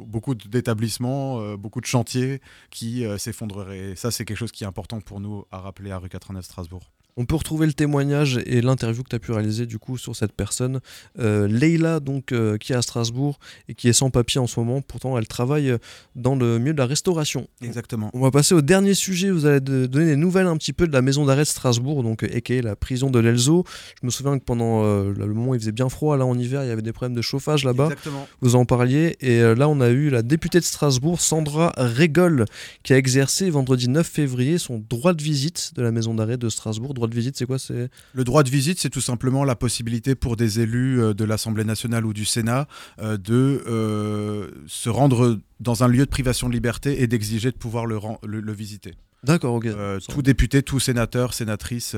beaucoup 0.05 0.33
d'établissements, 0.33 1.55
beaucoup 1.57 1.81
de 1.81 1.85
chantiers 1.85 2.39
qui 2.69 3.03
s'effondreraient. 3.17 3.95
Ça, 3.97 4.11
c'est 4.11 4.23
quelque 4.23 4.37
chose 4.37 4.53
qui 4.53 4.63
est 4.63 4.67
important 4.67 5.01
pour 5.01 5.19
nous 5.19 5.43
à 5.51 5.59
rappeler 5.59 5.91
à 5.91 5.97
rue 5.97 6.07
89 6.07 6.45
Strasbourg. 6.45 6.89
On 7.17 7.25
peut 7.25 7.35
retrouver 7.35 7.65
le 7.65 7.73
témoignage 7.73 8.39
et 8.45 8.61
l'interview 8.61 9.03
que 9.03 9.09
tu 9.09 9.15
as 9.15 9.19
pu 9.19 9.31
réaliser 9.31 9.65
du 9.65 9.79
coup 9.79 9.97
sur 9.97 10.15
cette 10.15 10.31
personne. 10.31 10.79
Euh, 11.19 11.47
Leila, 11.47 11.99
donc, 11.99 12.31
euh, 12.31 12.57
qui 12.57 12.73
est 12.73 12.75
à 12.75 12.81
Strasbourg 12.81 13.39
et 13.67 13.73
qui 13.73 13.89
est 13.89 13.93
sans 13.93 14.09
papier 14.09 14.39
en 14.39 14.47
ce 14.47 14.59
moment. 14.59 14.81
Pourtant, 14.81 15.17
elle 15.17 15.27
travaille 15.27 15.75
dans 16.15 16.35
le 16.35 16.59
milieu 16.59 16.73
de 16.73 16.77
la 16.77 16.85
restauration. 16.85 17.47
Exactement. 17.61 18.09
On 18.13 18.21
va 18.21 18.31
passer 18.31 18.55
au 18.55 18.61
dernier 18.61 18.93
sujet. 18.93 19.29
Vous 19.29 19.45
allez 19.45 19.59
donner 19.59 20.05
des 20.05 20.15
nouvelles 20.15 20.47
un 20.47 20.57
petit 20.57 20.73
peu 20.73 20.87
de 20.87 20.93
la 20.93 21.01
maison 21.01 21.25
d'arrêt 21.25 21.43
de 21.43 21.47
Strasbourg, 21.47 22.03
donc 22.03 22.23
est 22.23 22.61
la 22.61 22.75
prison 22.75 23.09
de 23.09 23.19
l'Elzo. 23.19 23.63
Je 24.01 24.05
me 24.05 24.11
souviens 24.11 24.37
que 24.37 24.43
pendant 24.43 24.83
euh, 24.83 25.13
le 25.13 25.33
moment 25.33 25.51
où 25.51 25.55
il 25.55 25.59
faisait 25.59 25.71
bien 25.71 25.89
froid, 25.89 26.17
là 26.17 26.25
en 26.25 26.37
hiver, 26.37 26.63
il 26.63 26.67
y 26.67 26.71
avait 26.71 26.81
des 26.81 26.93
problèmes 26.93 27.15
de 27.15 27.21
chauffage 27.21 27.63
là-bas. 27.63 27.85
Exactement. 27.85 28.27
Vous 28.41 28.55
en 28.55 28.65
parliez. 28.65 29.15
Et 29.21 29.41
là, 29.55 29.69
on 29.69 29.79
a 29.81 29.89
eu 29.89 30.09
la 30.09 30.21
députée 30.21 30.59
de 30.59 30.65
Strasbourg, 30.65 31.21
Sandra 31.21 31.71
Régol, 31.77 32.45
qui 32.83 32.93
a 32.93 32.97
exercé 32.97 33.49
vendredi 33.49 33.89
9 33.89 34.07
février 34.07 34.57
son 34.57 34.83
droit 34.89 35.13
de 35.13 35.21
visite 35.21 35.71
de 35.75 35.81
la 35.81 35.91
maison 35.91 36.13
d'arrêt 36.13 36.37
de 36.37 36.49
Strasbourg 36.49 36.93
droit 37.01 37.09
de 37.09 37.15
visite, 37.15 37.37
c'est 37.37 37.45
quoi 37.45 37.57
c'est... 37.57 37.89
Le 38.13 38.23
droit 38.23 38.43
de 38.43 38.49
visite, 38.49 38.79
c'est 38.79 38.89
tout 38.89 39.01
simplement 39.01 39.43
la 39.43 39.55
possibilité 39.55 40.13
pour 40.13 40.35
des 40.35 40.59
élus 40.59 41.01
euh, 41.01 41.13
de 41.13 41.25
l'Assemblée 41.25 41.63
nationale 41.63 42.05
ou 42.05 42.13
du 42.13 42.25
Sénat 42.25 42.67
euh, 42.99 43.17
de 43.17 43.63
euh, 43.67 44.51
se 44.67 44.89
rendre 44.89 45.39
dans 45.59 45.83
un 45.83 45.87
lieu 45.87 46.05
de 46.05 46.09
privation 46.11 46.47
de 46.47 46.53
liberté 46.53 47.01
et 47.01 47.07
d'exiger 47.07 47.51
de 47.51 47.57
pouvoir 47.57 47.85
le, 47.85 47.99
le, 48.23 48.53
visiter. 48.53 48.93
D'accord, 49.23 49.55
ok. 49.55 49.67
tout 50.09 50.21
député, 50.21 50.61
tout 50.63 50.79
sénateur, 50.79 51.33
sénatrice 51.33 51.95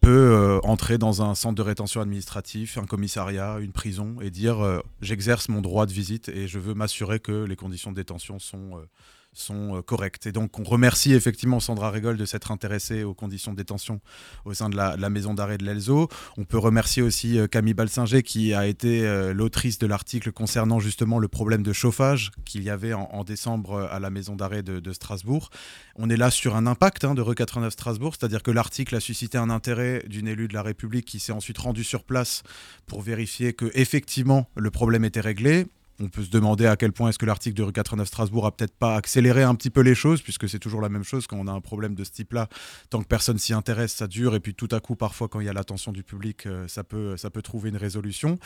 peut 0.00 0.60
entrer 0.62 0.98
dans 0.98 1.22
un 1.22 1.34
centre 1.34 1.54
de 1.54 1.62
rétention 1.62 2.00
administratif, 2.00 2.78
un 2.78 2.84
commissariat, 2.84 3.58
une 3.60 3.72
prison 3.72 4.16
et 4.20 4.30
dire 4.30 4.82
j'exerce 5.00 5.48
mon 5.48 5.60
droit 5.62 5.86
de 5.86 5.92
visite 5.92 6.28
et 6.28 6.48
je 6.48 6.58
veux 6.58 6.74
m'assurer 6.74 7.18
que 7.20 7.44
les 7.44 7.56
conditions 7.56 7.90
de 7.90 7.96
détention 7.96 8.38
sont 8.38 8.82
sont 9.32 9.76
euh, 9.76 9.82
correctes. 9.82 10.26
Et 10.26 10.32
donc, 10.32 10.58
on 10.58 10.64
remercie 10.64 11.12
effectivement 11.12 11.60
Sandra 11.60 11.90
Régol 11.90 12.16
de 12.16 12.24
s'être 12.24 12.50
intéressée 12.50 13.04
aux 13.04 13.14
conditions 13.14 13.52
de 13.52 13.56
détention 13.56 14.00
au 14.44 14.54
sein 14.54 14.68
de 14.68 14.76
la, 14.76 15.10
maison 15.10 15.34
d'arrêt 15.34 15.58
de 15.58 15.64
l'Elzo. 15.64 16.08
On 16.36 16.44
peut 16.44 16.58
remercier 16.58 17.02
aussi 17.02 17.38
euh, 17.38 17.46
Camille 17.46 17.74
Balsinger 17.74 18.22
qui 18.22 18.54
a 18.54 18.66
été 18.66 19.06
euh, 19.06 19.32
l'autrice 19.32 19.78
de 19.78 19.86
l'article 19.86 20.32
concernant 20.32 20.80
justement 20.80 21.18
le 21.18 21.28
problème 21.28 21.62
de 21.62 21.72
chauffage 21.72 22.30
qu'il 22.44 22.62
y 22.62 22.70
avait 22.70 22.92
en, 22.92 23.24
décembre 23.24 23.88
à 23.90 24.00
la 24.00 24.10
maison 24.10 24.34
d'arrêt 24.34 24.62
de, 24.62 24.92
Strasbourg. 24.92 25.50
On 25.94 26.10
est 26.10 26.16
là 26.16 26.30
sur 26.30 26.56
un 26.56 26.66
impact 26.66 27.04
hein, 27.04 27.14
de 27.14 27.22
Rue 27.22 27.34
89 27.34 27.72
Strasbourg, 27.72 28.14
c'est-à-dire 28.18 28.42
que 28.42 28.50
l'article 28.50 28.96
a 28.96 29.00
suscité 29.00 29.38
un 29.38 29.50
intérêt 29.50 30.02
d'une 30.08 30.26
élue 30.26 30.48
de 30.48 30.54
la 30.54 30.62
République 30.62 31.04
qui 31.04 31.20
s'est 31.20 31.32
ensuite 31.32 31.58
rendue 31.58 31.84
sur 31.84 32.02
place 32.02 32.42
pour 32.86 33.02
vérifier 33.02 33.52
que 33.52 33.70
effectivement 33.74 34.48
le 34.56 34.70
problème 34.70 35.04
était 35.04 35.20
réglé 35.20 35.66
on 36.00 36.08
peut 36.08 36.22
se 36.22 36.30
demander 36.30 36.66
à 36.66 36.76
quel 36.76 36.92
point 36.92 37.10
est-ce 37.10 37.18
que 37.18 37.26
l'article 37.26 37.56
de 37.56 37.62
rue 37.62 37.72
89 37.72 38.08
Strasbourg 38.08 38.46
a 38.46 38.52
peut-être 38.52 38.74
pas 38.74 38.96
accéléré 38.96 39.42
un 39.42 39.54
petit 39.54 39.70
peu 39.70 39.82
les 39.82 39.94
choses, 39.94 40.22
puisque 40.22 40.48
c'est 40.48 40.58
toujours 40.58 40.80
la 40.80 40.88
même 40.88 41.04
chose 41.04 41.26
quand 41.26 41.36
on 41.38 41.46
a 41.46 41.52
un 41.52 41.60
problème 41.60 41.94
de 41.94 42.04
ce 42.04 42.10
type-là. 42.10 42.48
Tant 42.88 43.02
que 43.02 43.06
personne 43.06 43.38
s'y 43.38 43.52
intéresse, 43.52 43.92
ça 43.92 44.06
dure, 44.06 44.34
et 44.34 44.40
puis 44.40 44.54
tout 44.54 44.68
à 44.70 44.80
coup, 44.80 44.96
parfois, 44.96 45.28
quand 45.28 45.40
il 45.40 45.46
y 45.46 45.48
a 45.48 45.52
l'attention 45.52 45.92
du 45.92 46.02
public, 46.02 46.46
euh, 46.46 46.66
ça 46.68 46.84
peut, 46.84 47.16
ça 47.16 47.30
peut 47.30 47.42
trouver 47.42 47.70
une 47.70 47.76
résolution. 47.76 48.38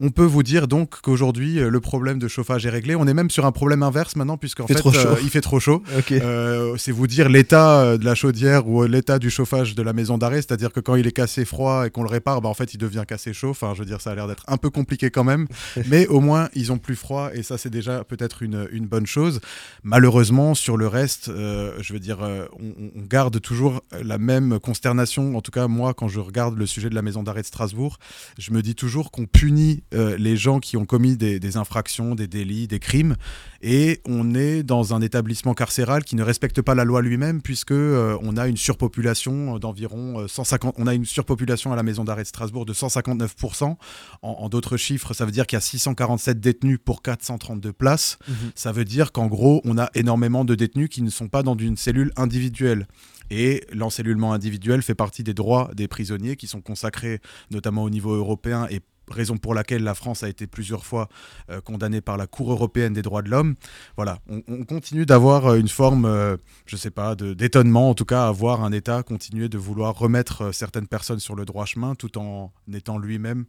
On 0.00 0.10
peut 0.10 0.24
vous 0.24 0.42
dire 0.42 0.68
donc 0.68 1.00
qu'aujourd'hui, 1.02 1.58
euh, 1.58 1.68
le 1.68 1.80
problème 1.80 2.18
de 2.18 2.28
chauffage 2.28 2.64
est 2.66 2.70
réglé. 2.70 2.96
On 2.96 3.06
est 3.06 3.14
même 3.14 3.30
sur 3.30 3.44
un 3.44 3.52
problème 3.52 3.82
inverse 3.82 4.16
maintenant, 4.16 4.38
puisqu'en 4.38 4.66
fait, 4.66 4.84
euh, 4.84 5.16
il 5.22 5.30
fait 5.30 5.40
trop 5.40 5.60
chaud. 5.60 5.82
c'est 6.78 6.92
vous 6.92 7.06
dire 7.06 7.28
l'état 7.28 7.98
de 7.98 8.04
la 8.04 8.14
chaudière 8.14 8.66
ou 8.66 8.84
l'état 8.84 9.18
du 9.18 9.30
chauffage 9.30 9.74
de 9.74 9.82
la 9.82 9.92
maison 9.92 10.18
d'arrêt, 10.18 10.36
c'est-à-dire 10.36 10.72
que 10.72 10.80
quand 10.80 10.94
il 10.94 11.06
est 11.06 11.12
cassé 11.12 11.44
froid 11.44 11.86
et 11.86 11.90
qu'on 11.90 12.02
le 12.02 12.08
répare, 12.08 12.40
bah, 12.40 12.48
en 12.48 12.54
fait, 12.54 12.74
il 12.74 12.78
devient 12.78 13.04
cassé 13.06 13.32
chaud. 13.32 13.50
Enfin, 13.50 13.72
je 13.74 13.80
veux 13.80 13.86
dire, 13.86 14.00
ça 14.00 14.12
a 14.12 14.14
l'air 14.14 14.28
d'être 14.28 14.44
un 14.48 14.56
peu 14.56 14.70
compliqué 14.70 15.10
quand 15.10 15.24
même, 15.24 15.46
mais 15.88 16.06
au 16.06 16.20
moins, 16.20 16.48
ils 16.54 16.72
ont 16.72 16.78
plus 16.78 16.96
et 17.34 17.42
ça 17.42 17.58
c'est 17.58 17.70
déjà 17.70 18.04
peut-être 18.04 18.42
une, 18.42 18.86
bonne 18.86 19.06
chose. 19.06 19.40
Malheureusement, 19.82 20.54
sur 20.54 20.76
le 20.76 20.86
reste, 20.86 21.28
euh, 21.28 21.76
je 21.80 21.92
veux 21.92 21.98
dire, 21.98 22.22
euh, 22.22 22.46
on, 22.58 23.02
garde 23.02 23.40
toujours 23.40 23.82
la 23.92 24.18
même 24.18 24.58
consternation. 24.58 25.36
En 25.36 25.40
tout 25.40 25.50
cas, 25.50 25.68
moi, 25.68 25.94
quand 25.94 26.08
je 26.08 26.20
regarde 26.20 26.56
le 26.56 26.66
sujet 26.66 26.90
de 26.90 26.94
la 26.94 27.02
maison 27.02 27.22
d'arrêt 27.22 27.42
de 27.42 27.46
Strasbourg, 27.46 27.98
je 28.38 28.52
me 28.52 28.62
dis 28.62 28.74
toujours 28.74 29.10
qu'on 29.10 29.26
punit 29.26 29.82
euh, 29.94 30.16
les 30.18 30.36
gens 30.36 30.60
qui 30.60 30.76
ont 30.76 30.84
commis 30.84 31.16
des, 31.16 31.40
des, 31.40 31.56
infractions, 31.56 32.14
des 32.14 32.26
délits, 32.26 32.68
des 32.68 32.78
crimes, 32.78 33.16
et 33.62 34.00
on 34.06 34.34
est 34.34 34.62
dans 34.62 34.94
un 34.94 35.00
établissement 35.00 35.54
carcéral 35.54 36.04
qui 36.04 36.16
ne 36.16 36.22
respecte 36.22 36.62
pas 36.62 36.74
la 36.74 36.84
loi 36.84 37.02
lui-même, 37.02 37.42
puisque 37.42 37.72
on 37.72 38.36
a 38.36 38.48
une 38.48 38.56
surpopulation 38.56 39.58
d'environ 39.58 40.26
150. 40.26 40.74
On 40.78 40.86
a 40.86 40.94
une 40.94 41.04
surpopulation 41.04 41.72
à 41.72 41.76
la 41.76 41.82
maison 41.82 42.04
d'arrêt 42.04 42.24
de 42.24 42.28
Strasbourg 42.28 42.66
de 42.66 42.74
159%. 42.74 43.64
En, 43.64 43.76
en 44.22 44.48
d'autres 44.48 44.76
chiffres, 44.76 45.14
ça 45.14 45.24
veut 45.24 45.30
dire 45.30 45.46
qu'il 45.46 45.56
y 45.56 45.58
a 45.58 45.60
647 45.60 46.40
détenus 46.40 46.78
pour 46.84 47.02
400 47.02 47.32
132 47.32 47.72
places. 47.72 48.18
Mhm. 48.28 48.34
Ça 48.54 48.72
veut 48.72 48.84
dire 48.84 49.12
qu'en 49.12 49.26
gros, 49.26 49.60
on 49.64 49.78
a 49.78 49.90
énormément 49.94 50.44
de 50.44 50.54
détenus 50.54 50.88
qui 50.88 51.02
ne 51.02 51.10
sont 51.10 51.28
pas 51.28 51.42
dans 51.42 51.56
une 51.56 51.76
cellule 51.76 52.12
individuelle. 52.16 52.86
Et 53.30 53.64
l'encellulement 53.72 54.32
individuel 54.32 54.82
fait 54.82 54.94
partie 54.94 55.22
des 55.22 55.34
droits 55.34 55.70
des 55.74 55.88
prisonniers 55.88 56.36
qui 56.36 56.46
sont 56.46 56.60
consacrés 56.60 57.20
notamment 57.50 57.84
au 57.84 57.90
niveau 57.90 58.12
européen 58.14 58.66
et 58.70 58.80
raison 59.08 59.36
pour 59.36 59.54
laquelle 59.54 59.82
la 59.82 59.94
France 59.94 60.22
a 60.22 60.28
été 60.28 60.46
plusieurs 60.46 60.84
fois 60.84 61.08
euh, 61.50 61.60
condamnée 61.60 62.00
par 62.00 62.16
la 62.16 62.26
Cour 62.26 62.52
européenne 62.52 62.92
des 62.92 63.02
droits 63.02 63.22
de 63.22 63.28
l'homme. 63.28 63.54
Voilà, 63.96 64.18
on, 64.28 64.64
continue 64.64 65.06
d'avoir 65.06 65.46
euh, 65.46 65.58
une 65.58 65.68
forme, 65.68 66.04
euh, 66.04 66.36
je 66.66 66.76
ne 66.76 66.80
sais 66.80 66.90
pas, 66.90 67.14
d'étonnement, 67.14 67.90
en 67.90 67.94
tout 67.94 68.04
cas, 68.04 68.26
à 68.26 68.32
voir 68.32 68.62
un 68.64 68.72
État 68.72 69.02
continuer 69.02 69.48
de 69.48 69.58
vouloir 69.58 69.96
remettre 69.96 70.52
certaines 70.54 70.86
personnes 70.86 71.20
sur 71.20 71.34
le 71.34 71.44
droit 71.44 71.66
chemin 71.66 71.94
tout 71.94 72.18
en 72.18 72.52
étant 72.72 72.98
lui-même 72.98 73.44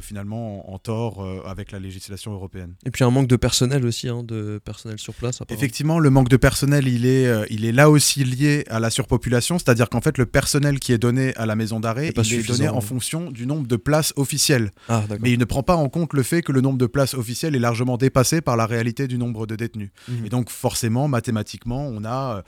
finalement 0.00 0.72
en, 0.72 0.78
tort 0.78 1.26
avec 1.46 1.72
la 1.72 1.78
législation 1.78 2.32
européenne. 2.32 2.74
Et 2.84 2.90
puis 2.90 3.04
un 3.04 3.10
manque 3.10 3.28
de 3.28 3.36
personnel 3.36 3.84
aussi, 3.86 4.08
hein, 4.08 4.22
de 4.22 4.60
personnel 4.64 4.98
sur 4.98 5.14
place. 5.14 5.40
Effectivement, 5.48 5.98
le 5.98 6.10
manque 6.10 6.28
de 6.28 6.36
personnel, 6.36 6.88
il 6.88 7.06
est, 7.06 7.30
il 7.50 7.64
est 7.64 7.72
là 7.72 7.90
aussi 7.90 8.24
lié 8.24 8.64
à 8.68 8.80
la 8.80 8.90
surpopulation, 8.90 9.58
c'est-à-dire 9.58 9.88
qu'en 9.88 10.00
fait, 10.00 10.18
le 10.18 10.26
personnel 10.26 10.78
qui 10.78 10.92
est 10.92 10.98
donné 10.98 11.34
à 11.36 11.46
la 11.46 11.56
maison 11.56 11.80
d'arrêt, 11.80 12.12
il 12.14 12.34
est 12.34 12.46
donné 12.46 12.68
en 12.68 12.80
fonction 12.80 13.30
du 13.30 13.46
nombre 13.46 13.66
de 13.66 13.76
places 13.76 14.12
officielles. 14.16 14.70
Ah, 14.88 15.04
mais 15.20 15.32
il 15.32 15.38
ne 15.38 15.44
prend 15.44 15.62
pas 15.62 15.76
en 15.76 15.88
compte 15.88 16.12
le 16.14 16.22
fait 16.22 16.42
que 16.42 16.52
le 16.52 16.60
nombre 16.60 16.78
de 16.78 16.86
places 16.86 17.14
officielles 17.14 17.54
est 17.54 17.60
largement 17.60 17.96
dépassé 17.96 18.40
par 18.40 18.56
la 18.56 18.66
réalité 18.66 19.08
du 19.08 19.18
nombre 19.18 19.46
de 19.46 19.56
détenus. 19.56 19.90
Mhm. 20.08 20.26
Et 20.26 20.28
donc 20.28 20.50
forcément, 20.50 21.08
mathématiquement, 21.08 21.86
on 21.86 22.04
a 22.04 22.38
euh, 22.38 22.42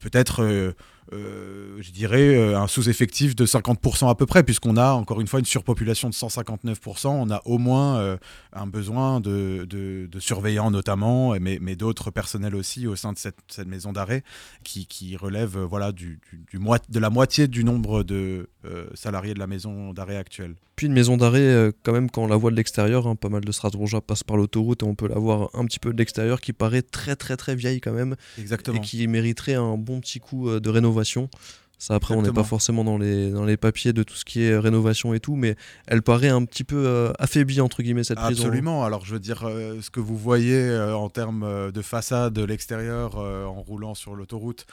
peut-être... 0.00 0.74
Euh, 1.12 1.56
euh, 1.76 1.82
je 1.82 1.90
dirais, 1.90 2.54
un 2.54 2.66
sous-effectif 2.66 3.36
de 3.36 3.46
50% 3.46 4.08
à 4.08 4.14
peu 4.14 4.26
près, 4.26 4.42
puisqu'on 4.42 4.76
a 4.76 4.92
encore 4.92 5.20
une 5.20 5.26
fois 5.26 5.38
une 5.40 5.46
surpopulation 5.46 6.08
de 6.08 6.14
159%. 6.14 7.08
On 7.08 7.30
a 7.30 7.42
au 7.44 7.58
moins 7.58 8.18
un 8.52 8.66
besoin 8.66 9.20
de, 9.20 10.08
surveillants 10.18 10.70
notamment, 10.70 11.34
mais, 11.40 11.76
d'autres 11.76 12.10
personnels 12.10 12.54
aussi 12.54 12.86
au 12.86 12.96
sein 12.96 13.12
de 13.12 13.18
cette, 13.18 13.36
maison 13.66 13.92
d'arrêt 13.92 14.22
qui, 14.64 15.16
relève 15.16 15.58
voilà, 15.58 15.92
de 15.92 16.98
la 16.98 17.10
moitié 17.10 17.48
du 17.48 17.64
nombre 17.64 18.02
de 18.02 18.48
salariés 18.94 19.34
de 19.34 19.38
la 19.38 19.46
maison 19.46 19.92
d'arrêt 19.92 20.16
actuelle. 20.16 20.54
Puis 20.76 20.86
une 20.86 20.92
maison 20.92 21.16
d'arrêt, 21.16 21.40
euh, 21.40 21.72
quand 21.82 21.92
même, 21.92 22.10
quand 22.10 22.24
on 22.24 22.26
la 22.26 22.36
voit 22.36 22.50
de 22.50 22.56
l'extérieur, 22.56 23.06
hein, 23.06 23.16
pas 23.16 23.30
mal 23.30 23.42
de 23.42 23.50
Strasbourgeois 23.50 24.02
passent 24.02 24.24
par 24.24 24.36
l'autoroute 24.36 24.82
et 24.82 24.86
on 24.86 24.94
peut 24.94 25.08
la 25.08 25.18
voir 25.18 25.48
un 25.54 25.64
petit 25.64 25.78
peu 25.78 25.92
de 25.92 25.98
l'extérieur, 25.98 26.40
qui 26.40 26.52
paraît 26.52 26.82
très 26.82 27.16
très 27.16 27.36
très 27.38 27.54
vieille 27.54 27.80
quand 27.80 27.92
même. 27.92 28.14
Exactement. 28.38 28.76
Et 28.76 28.80
qui 28.80 29.06
mériterait 29.08 29.54
un 29.54 29.78
bon 29.78 30.00
petit 30.00 30.20
coup 30.20 30.50
euh, 30.50 30.60
de 30.60 30.68
rénovation. 30.68 31.30
Ça, 31.78 31.94
après, 31.94 32.14
on 32.14 32.22
n'est 32.22 32.32
pas 32.32 32.44
forcément 32.44 32.84
dans 32.84 32.96
les, 32.96 33.30
dans 33.30 33.44
les 33.44 33.58
papiers 33.58 33.92
de 33.92 34.02
tout 34.02 34.14
ce 34.14 34.24
qui 34.24 34.42
est 34.42 34.52
euh, 34.52 34.60
rénovation 34.60 35.12
et 35.12 35.20
tout, 35.20 35.36
mais 35.36 35.56
elle 35.86 36.00
paraît 36.00 36.30
un 36.30 36.44
petit 36.46 36.64
peu 36.64 36.86
euh, 36.86 37.12
affaiblie, 37.18 37.60
entre 37.60 37.82
guillemets, 37.82 38.02
cette 38.02 38.18
prison. 38.18 38.44
Absolument. 38.44 38.84
Alors, 38.84 39.04
je 39.04 39.12
veux 39.12 39.20
dire, 39.20 39.44
euh, 39.44 39.82
ce 39.82 39.90
que 39.90 40.00
vous 40.00 40.16
voyez 40.16 40.56
en 40.76 41.10
termes 41.10 41.70
de 41.70 41.82
façade 41.82 42.32
de 42.32 42.44
l'extérieur 42.44 43.16
en 43.16 43.60
roulant 43.62 43.94
sur 43.94 44.14
l'autoroute, 44.14 44.66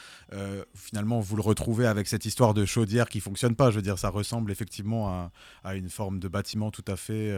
finalement, 0.76 1.20
vous 1.20 1.36
le 1.36 1.42
retrouvez 1.42 1.86
avec 1.86 2.08
cette 2.08 2.26
histoire 2.26 2.54
de 2.54 2.66
chaudière 2.66 3.10
qui 3.10 3.20
fonctionne 3.20 3.56
pas. 3.56 3.70
Je 3.72 3.76
veux 3.76 3.82
dire, 3.82 3.98
ça 3.98 4.10
ressemble 4.10 4.52
effectivement 4.52 5.10
à, 5.10 5.32
à 5.64 5.76
une 5.76 5.90
forme 5.90 6.20
de 6.20 6.28
bâtiment 6.28 6.72
tout 6.72 6.86
à 6.88 6.96
fait 6.96 7.36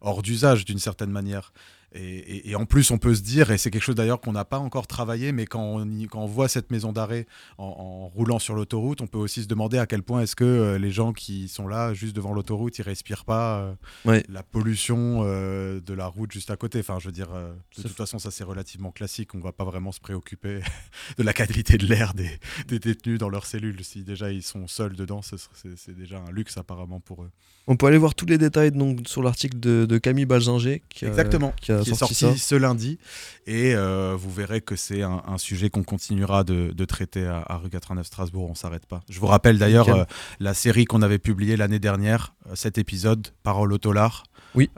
hors 0.00 0.22
d'usage, 0.22 0.64
d'une 0.64 0.78
certaine 0.78 1.10
manière. 1.10 1.52
Et, 1.94 2.54
en 2.56 2.64
plus, 2.64 2.90
on 2.90 2.98
peut 2.98 3.14
se 3.14 3.20
dire, 3.20 3.50
et 3.50 3.58
c'est 3.58 3.70
quelque 3.70 3.82
chose 3.82 3.94
d'ailleurs 3.94 4.20
qu'on 4.20 4.32
n'a 4.32 4.46
pas 4.46 4.58
encore 4.58 4.86
travaillé, 4.86 5.32
mais 5.32 5.44
quand 5.44 5.84
on, 6.14 6.26
voit 6.26 6.48
cette 6.48 6.70
maison 6.70 6.92
d'arrêt 6.92 7.26
en, 7.58 8.08
roulant 8.08 8.38
sur 8.38 8.54
l'autoroute, 8.54 9.02
on 9.02 9.06
peut 9.06 9.18
aussi 9.18 9.42
se 9.42 9.48
demander 9.48 9.78
à 9.78 9.86
quel 9.86 10.02
point 10.02 10.22
est-ce 10.22 10.34
que 10.34 10.44
euh, 10.44 10.78
les 10.78 10.90
gens 10.90 11.12
qui 11.12 11.48
sont 11.48 11.68
là, 11.68 11.92
juste 11.92 12.16
devant 12.16 12.32
l'autoroute, 12.32 12.78
ils 12.78 12.82
respirent 12.82 13.24
pas 13.24 13.74
euh, 14.06 14.22
la 14.28 14.42
pollution 14.42 15.22
euh, 15.24 15.80
de 15.80 15.92
la 15.92 16.06
route 16.06 16.32
juste 16.32 16.50
à 16.50 16.56
côté. 16.56 16.78
Enfin, 16.78 16.98
je 16.98 17.06
veux 17.06 17.12
dire, 17.12 17.28
de 17.76 17.82
toute 17.82 17.92
façon, 17.92 18.18
ça 18.18 18.30
c'est 18.30 18.44
relativement 18.44 18.90
classique. 18.90 19.34
On 19.34 19.38
ne 19.38 19.42
va 19.42 19.52
pas 19.52 19.64
vraiment 19.64 19.92
se 19.92 20.00
préoccuper 20.00 20.60
de 21.18 21.22
la 21.22 21.34
qualité 21.34 21.76
de 21.76 21.86
l'air 21.86 22.14
des, 22.14 22.30
détenus 22.78 23.18
dans 23.18 23.28
leurs 23.28 23.46
cellules. 23.46 23.84
Si 23.84 24.02
déjà 24.02 24.32
ils 24.32 24.42
sont 24.42 24.66
seuls 24.66 24.96
dedans, 24.96 25.20
c'est 25.22 25.96
déjà 25.96 26.18
un 26.18 26.30
luxe 26.30 26.56
apparemment 26.56 27.00
pour 27.00 27.24
eux. 27.24 27.30
On 27.68 27.76
peut 27.76 27.86
aller 27.86 27.98
voir 27.98 28.14
tous 28.14 28.26
les 28.26 28.38
détails 28.38 28.72
donc, 28.72 29.06
sur 29.06 29.22
l'article 29.22 29.60
de, 29.60 29.98
Camille 29.98 30.26
Balzinger 30.26 30.82
qui, 30.88 31.04
Exactement. 31.04 31.52
qui 31.60 31.70
a 31.70 31.81
qui 31.82 31.90
est 31.90 31.94
sorti, 31.94 32.38
ce 32.38 32.54
lundi. 32.54 32.98
Et 33.46 33.74
euh, 33.74 34.14
vous 34.16 34.30
verrez 34.30 34.60
que 34.60 34.76
c'est 34.76 35.02
un, 35.02 35.38
sujet 35.38 35.70
qu'on 35.70 35.82
continuera 35.82 36.44
de, 36.44 36.84
traiter 36.84 37.26
à, 37.26 37.56
rue 37.56 37.70
89 37.70 38.06
Strasbourg. 38.06 38.48
On 38.50 38.54
s'arrête 38.54 38.86
pas. 38.86 39.02
Je 39.08 39.18
vous 39.20 39.26
rappelle 39.26 39.58
d'ailleurs 39.58 39.88
euh, 39.88 40.04
la 40.40 40.54
série 40.54 40.84
qu'on 40.84 41.02
avait 41.02 41.18
publiée 41.18 41.56
l'année 41.56 41.78
dernière, 41.78 42.34
euh, 42.48 42.54
cet 42.54 42.78
épisode, 42.78 43.28
Parole 43.42 43.72
au 43.72 43.78
Tolar. 43.78 44.24
Oui. 44.54 44.70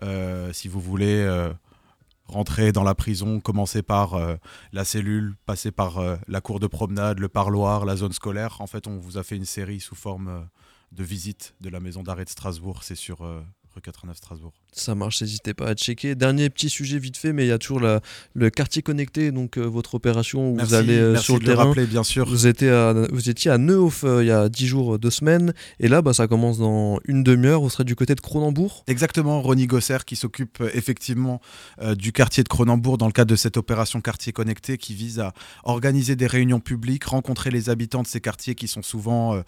si 0.53 0.69
vous 0.69 0.81
voulez 0.81 1.29
rentrer 2.27 2.71
dans 2.71 2.85
la 2.85 2.95
prison, 2.95 3.41
commencer 3.41 3.83
par 3.83 4.17
la 4.73 4.85
cellule, 4.85 5.35
passer 5.47 5.73
par 5.73 6.01
la 6.29 6.41
cour 6.41 6.61
de 6.61 6.69
promenade, 6.69 7.19
le 7.19 7.29
parloir, 7.29 7.85
la 7.85 7.97
zone 7.97 8.13
scolaire. 8.13 8.61
En 8.61 8.69
fait, 8.69 8.87
on 8.87 8.99
vous 8.99 9.19
a 9.19 9.25
fait 9.25 9.35
une 9.35 9.45
série 9.45 9.81
sous 9.81 9.97
forme 9.97 10.47
de 10.93 11.03
visite 11.03 11.57
de 11.61 11.69
la 11.71 11.81
maison 11.81 12.05
d'arrêt 12.05 12.25
de 12.25 12.31
Strasbourg. 12.31 12.85
C'est 12.85 12.95
sur 12.95 13.27
89 13.81 14.17
Strasbourg. 14.17 14.53
Ça 14.73 14.95
marche, 14.95 15.23
n'hésitez 15.23 15.55
pas 15.55 15.69
à 15.69 15.75
checker. 15.75 16.15
Dernier 16.15 16.51
petit 16.51 16.69
sujet 16.69 16.99
vite 16.99 17.17
fait, 17.17 17.33
mais 17.33 17.45
il 17.45 17.49
y 17.49 17.53
a 17.53 17.59
toujours 17.59 17.81
le 18.35 18.51
quartier 18.51 18.83
connecté, 18.83 19.33
donc 19.33 19.57
euh, 19.57 19.63
votre 19.63 19.95
opération 19.95 20.51
où 20.51 20.59
vous 20.59 20.75
allez 20.75 20.97
euh, 20.97 21.17
sur 21.17 21.39
le 21.39 21.45
terrain. 21.45 21.67
Rappeler, 21.67 21.87
bien 21.87 22.03
sûr. 22.03 22.27
Vous, 22.29 22.47
étiez 22.47 22.71
à, 22.71 22.93
vous 22.93 23.29
étiez 23.29 23.51
à 23.51 23.59
Neuf 23.59 24.05
euh, 24.05 24.23
il 24.23 24.27
y 24.27 24.33
a 24.33 24.49
10 24.49 24.67
jours, 24.67 24.99
2 24.99 25.11
semaines, 25.11 25.55
et 25.81 25.89
là 25.89 26.03
bah, 26.03 26.13
ça 26.13 26.27
commence 26.27 26.59
dans 26.59 26.99
une 27.05 27.23
demi-heure. 27.23 27.63
Vous 27.63 27.71
serez 27.71 27.85
du 27.85 27.97
côté 27.97 28.15
de 28.15 28.21
Cronenbourg. 28.21 28.85
Exactement, 28.87 29.41
Ronnie 29.43 29.67
Gosser 29.67 29.99
qui 30.07 30.17
s'occupe 30.17 30.63
effectivement 30.75 31.41
du 31.97 32.13
quartier 32.13 32.43
de 32.43 32.49
Cronenbourg 32.49 32.99
dans 32.99 33.07
le 33.07 33.13
cadre 33.13 33.31
de 33.31 33.37
cette 33.37 33.57
opération 33.57 34.01
quartier 34.01 34.33
connecté 34.33 34.79
qui 34.79 34.95
vise 34.95 35.21
à 35.21 35.33
organiser 35.65 36.17
des 36.17 36.27
réunions 36.27 36.61
publiques, 36.61 37.05
rencontrer 37.05 37.51
les 37.51 37.71
habitants 37.71 38.03
de 38.03 38.07
ces 38.07 38.21
quartiers 38.21 38.55
qui 38.55 38.69
sont 38.69 38.83
souvent 38.83 39.43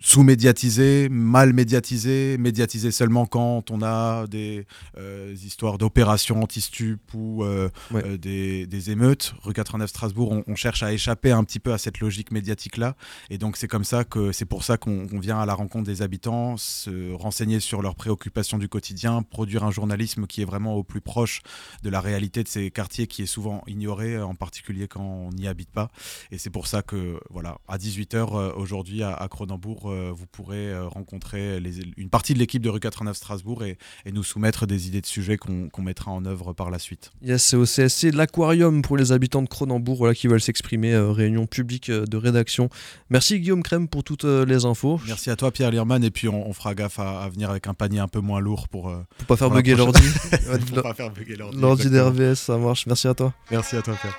sous-médiatisé, 0.00 1.08
mal 1.10 1.52
médiatisé, 1.52 2.36
médiatisé 2.38 2.90
seulement 2.90 3.26
quand 3.26 3.70
on 3.70 3.82
a 3.82 4.26
des 4.26 4.66
euh, 4.96 5.34
histoires 5.44 5.78
d'opérations 5.78 6.42
anti-stup 6.42 7.00
ou 7.14 7.44
euh, 7.44 7.68
Ouais. 7.90 8.02
euh, 8.04 8.16
des, 8.18 8.66
des 8.66 8.90
émeutes. 8.90 9.34
Rue 9.42 9.52
89 9.52 9.88
Strasbourg, 9.88 10.30
on, 10.32 10.44
on 10.46 10.54
cherche 10.54 10.82
à 10.82 10.92
échapper 10.92 11.30
un 11.32 11.42
petit 11.44 11.58
peu 11.60 11.72
à 11.72 11.78
cette 11.78 12.00
logique 12.00 12.30
médiatique-là. 12.30 12.94
Et 13.30 13.38
donc 13.38 13.56
c'est 13.56 13.68
comme 13.68 13.84
ça 13.84 14.04
que 14.04 14.32
c'est 14.32 14.44
pour 14.44 14.62
ça 14.64 14.76
qu'on 14.76 15.06
on 15.12 15.18
vient 15.18 15.40
à 15.40 15.46
la 15.46 15.54
rencontre 15.54 15.84
des 15.86 16.02
habitants, 16.02 16.56
se 16.56 17.12
renseigner 17.12 17.60
sur 17.60 17.82
leurs 17.82 17.94
préoccupations 17.94 18.58
du 18.58 18.68
quotidien, 18.68 19.22
produire 19.22 19.64
un 19.64 19.70
journalisme 19.70 20.26
qui 20.26 20.42
est 20.42 20.44
vraiment 20.44 20.74
au 20.74 20.84
plus 20.84 21.00
proche 21.00 21.40
de 21.82 21.90
la 21.90 22.00
réalité 22.00 22.42
de 22.42 22.48
ces 22.48 22.70
quartiers 22.70 23.06
qui 23.06 23.22
est 23.22 23.26
souvent 23.26 23.62
ignoré, 23.66 24.20
en 24.20 24.34
particulier 24.34 24.86
quand 24.88 25.02
on 25.02 25.30
n'y 25.32 25.48
habite 25.48 25.70
pas. 25.70 25.90
Et 26.30 26.38
c'est 26.38 26.50
pour 26.50 26.66
ça 26.66 26.82
que, 26.82 27.18
voilà, 27.30 27.58
à 27.68 27.78
18h 27.78 28.54
aujourd'hui 28.54 29.02
à, 29.02 29.12
à 29.14 29.28
Cronenbourg, 29.28 29.87
euh, 29.90 30.12
vous 30.14 30.26
pourrez 30.26 30.68
euh, 30.72 30.86
rencontrer 30.88 31.60
les- 31.60 31.80
une 31.96 32.10
partie 32.10 32.34
de 32.34 32.38
l'équipe 32.38 32.62
de 32.62 32.68
rue 32.68 32.80
89 32.80 33.16
Strasbourg 33.16 33.64
et, 33.64 33.78
et 34.06 34.12
nous 34.12 34.22
soumettre 34.22 34.66
des 34.66 34.88
idées 34.88 35.00
de 35.00 35.06
sujets 35.06 35.36
qu'on 35.36 35.70
mettra 35.82 36.10
en 36.10 36.24
œuvre 36.24 36.52
par 36.52 36.70
la 36.70 36.78
suite. 36.78 37.10
Yes, 37.22 37.42
c'est 37.44 37.56
au 37.56 37.64
CSC 37.66 38.10
de 38.10 38.16
l'aquarium 38.16 38.82
pour 38.82 38.96
les 38.96 39.12
habitants 39.12 39.42
de 39.42 39.48
Cronenbourg 39.48 39.96
voilà, 39.98 40.14
qui 40.14 40.26
veulent 40.28 40.40
s'exprimer, 40.40 40.92
euh, 40.92 41.10
réunion 41.10 41.46
publique 41.46 41.90
de 41.90 42.16
rédaction. 42.16 42.68
Merci 43.10 43.40
Guillaume 43.40 43.62
Crème 43.62 43.88
pour 43.88 44.04
toutes 44.04 44.24
les 44.24 44.64
infos. 44.64 45.00
Merci 45.06 45.30
à 45.30 45.36
toi 45.36 45.50
Pierre 45.50 45.70
Lierman 45.70 46.02
et 46.04 46.10
puis 46.10 46.28
on, 46.28 46.48
on 46.48 46.52
fera 46.52 46.74
gaffe 46.74 46.98
à, 46.98 47.22
à 47.22 47.28
venir 47.28 47.50
avec 47.50 47.66
un 47.66 47.74
panier 47.74 48.00
un 48.00 48.08
peu 48.08 48.20
moins 48.20 48.40
lourd 48.40 48.68
pour, 48.68 48.92
Pour 49.18 49.26
pas 49.26 49.36
faire 49.36 49.50
bugger 49.50 49.74
l'ordi. 49.76 50.02
pour 50.72 50.82
pas 50.82 50.94
faire 50.94 51.10
bugger 51.10 51.36
l'ordi. 51.36 51.58
L'ordi 51.58 51.90
d'RVS, 51.90 52.34
ça 52.36 52.56
marche. 52.58 52.86
Merci 52.86 53.08
à 53.08 53.14
toi. 53.14 53.32
Merci 53.50 53.76
à 53.76 53.82
toi 53.82 53.94
Pierre. 54.00 54.16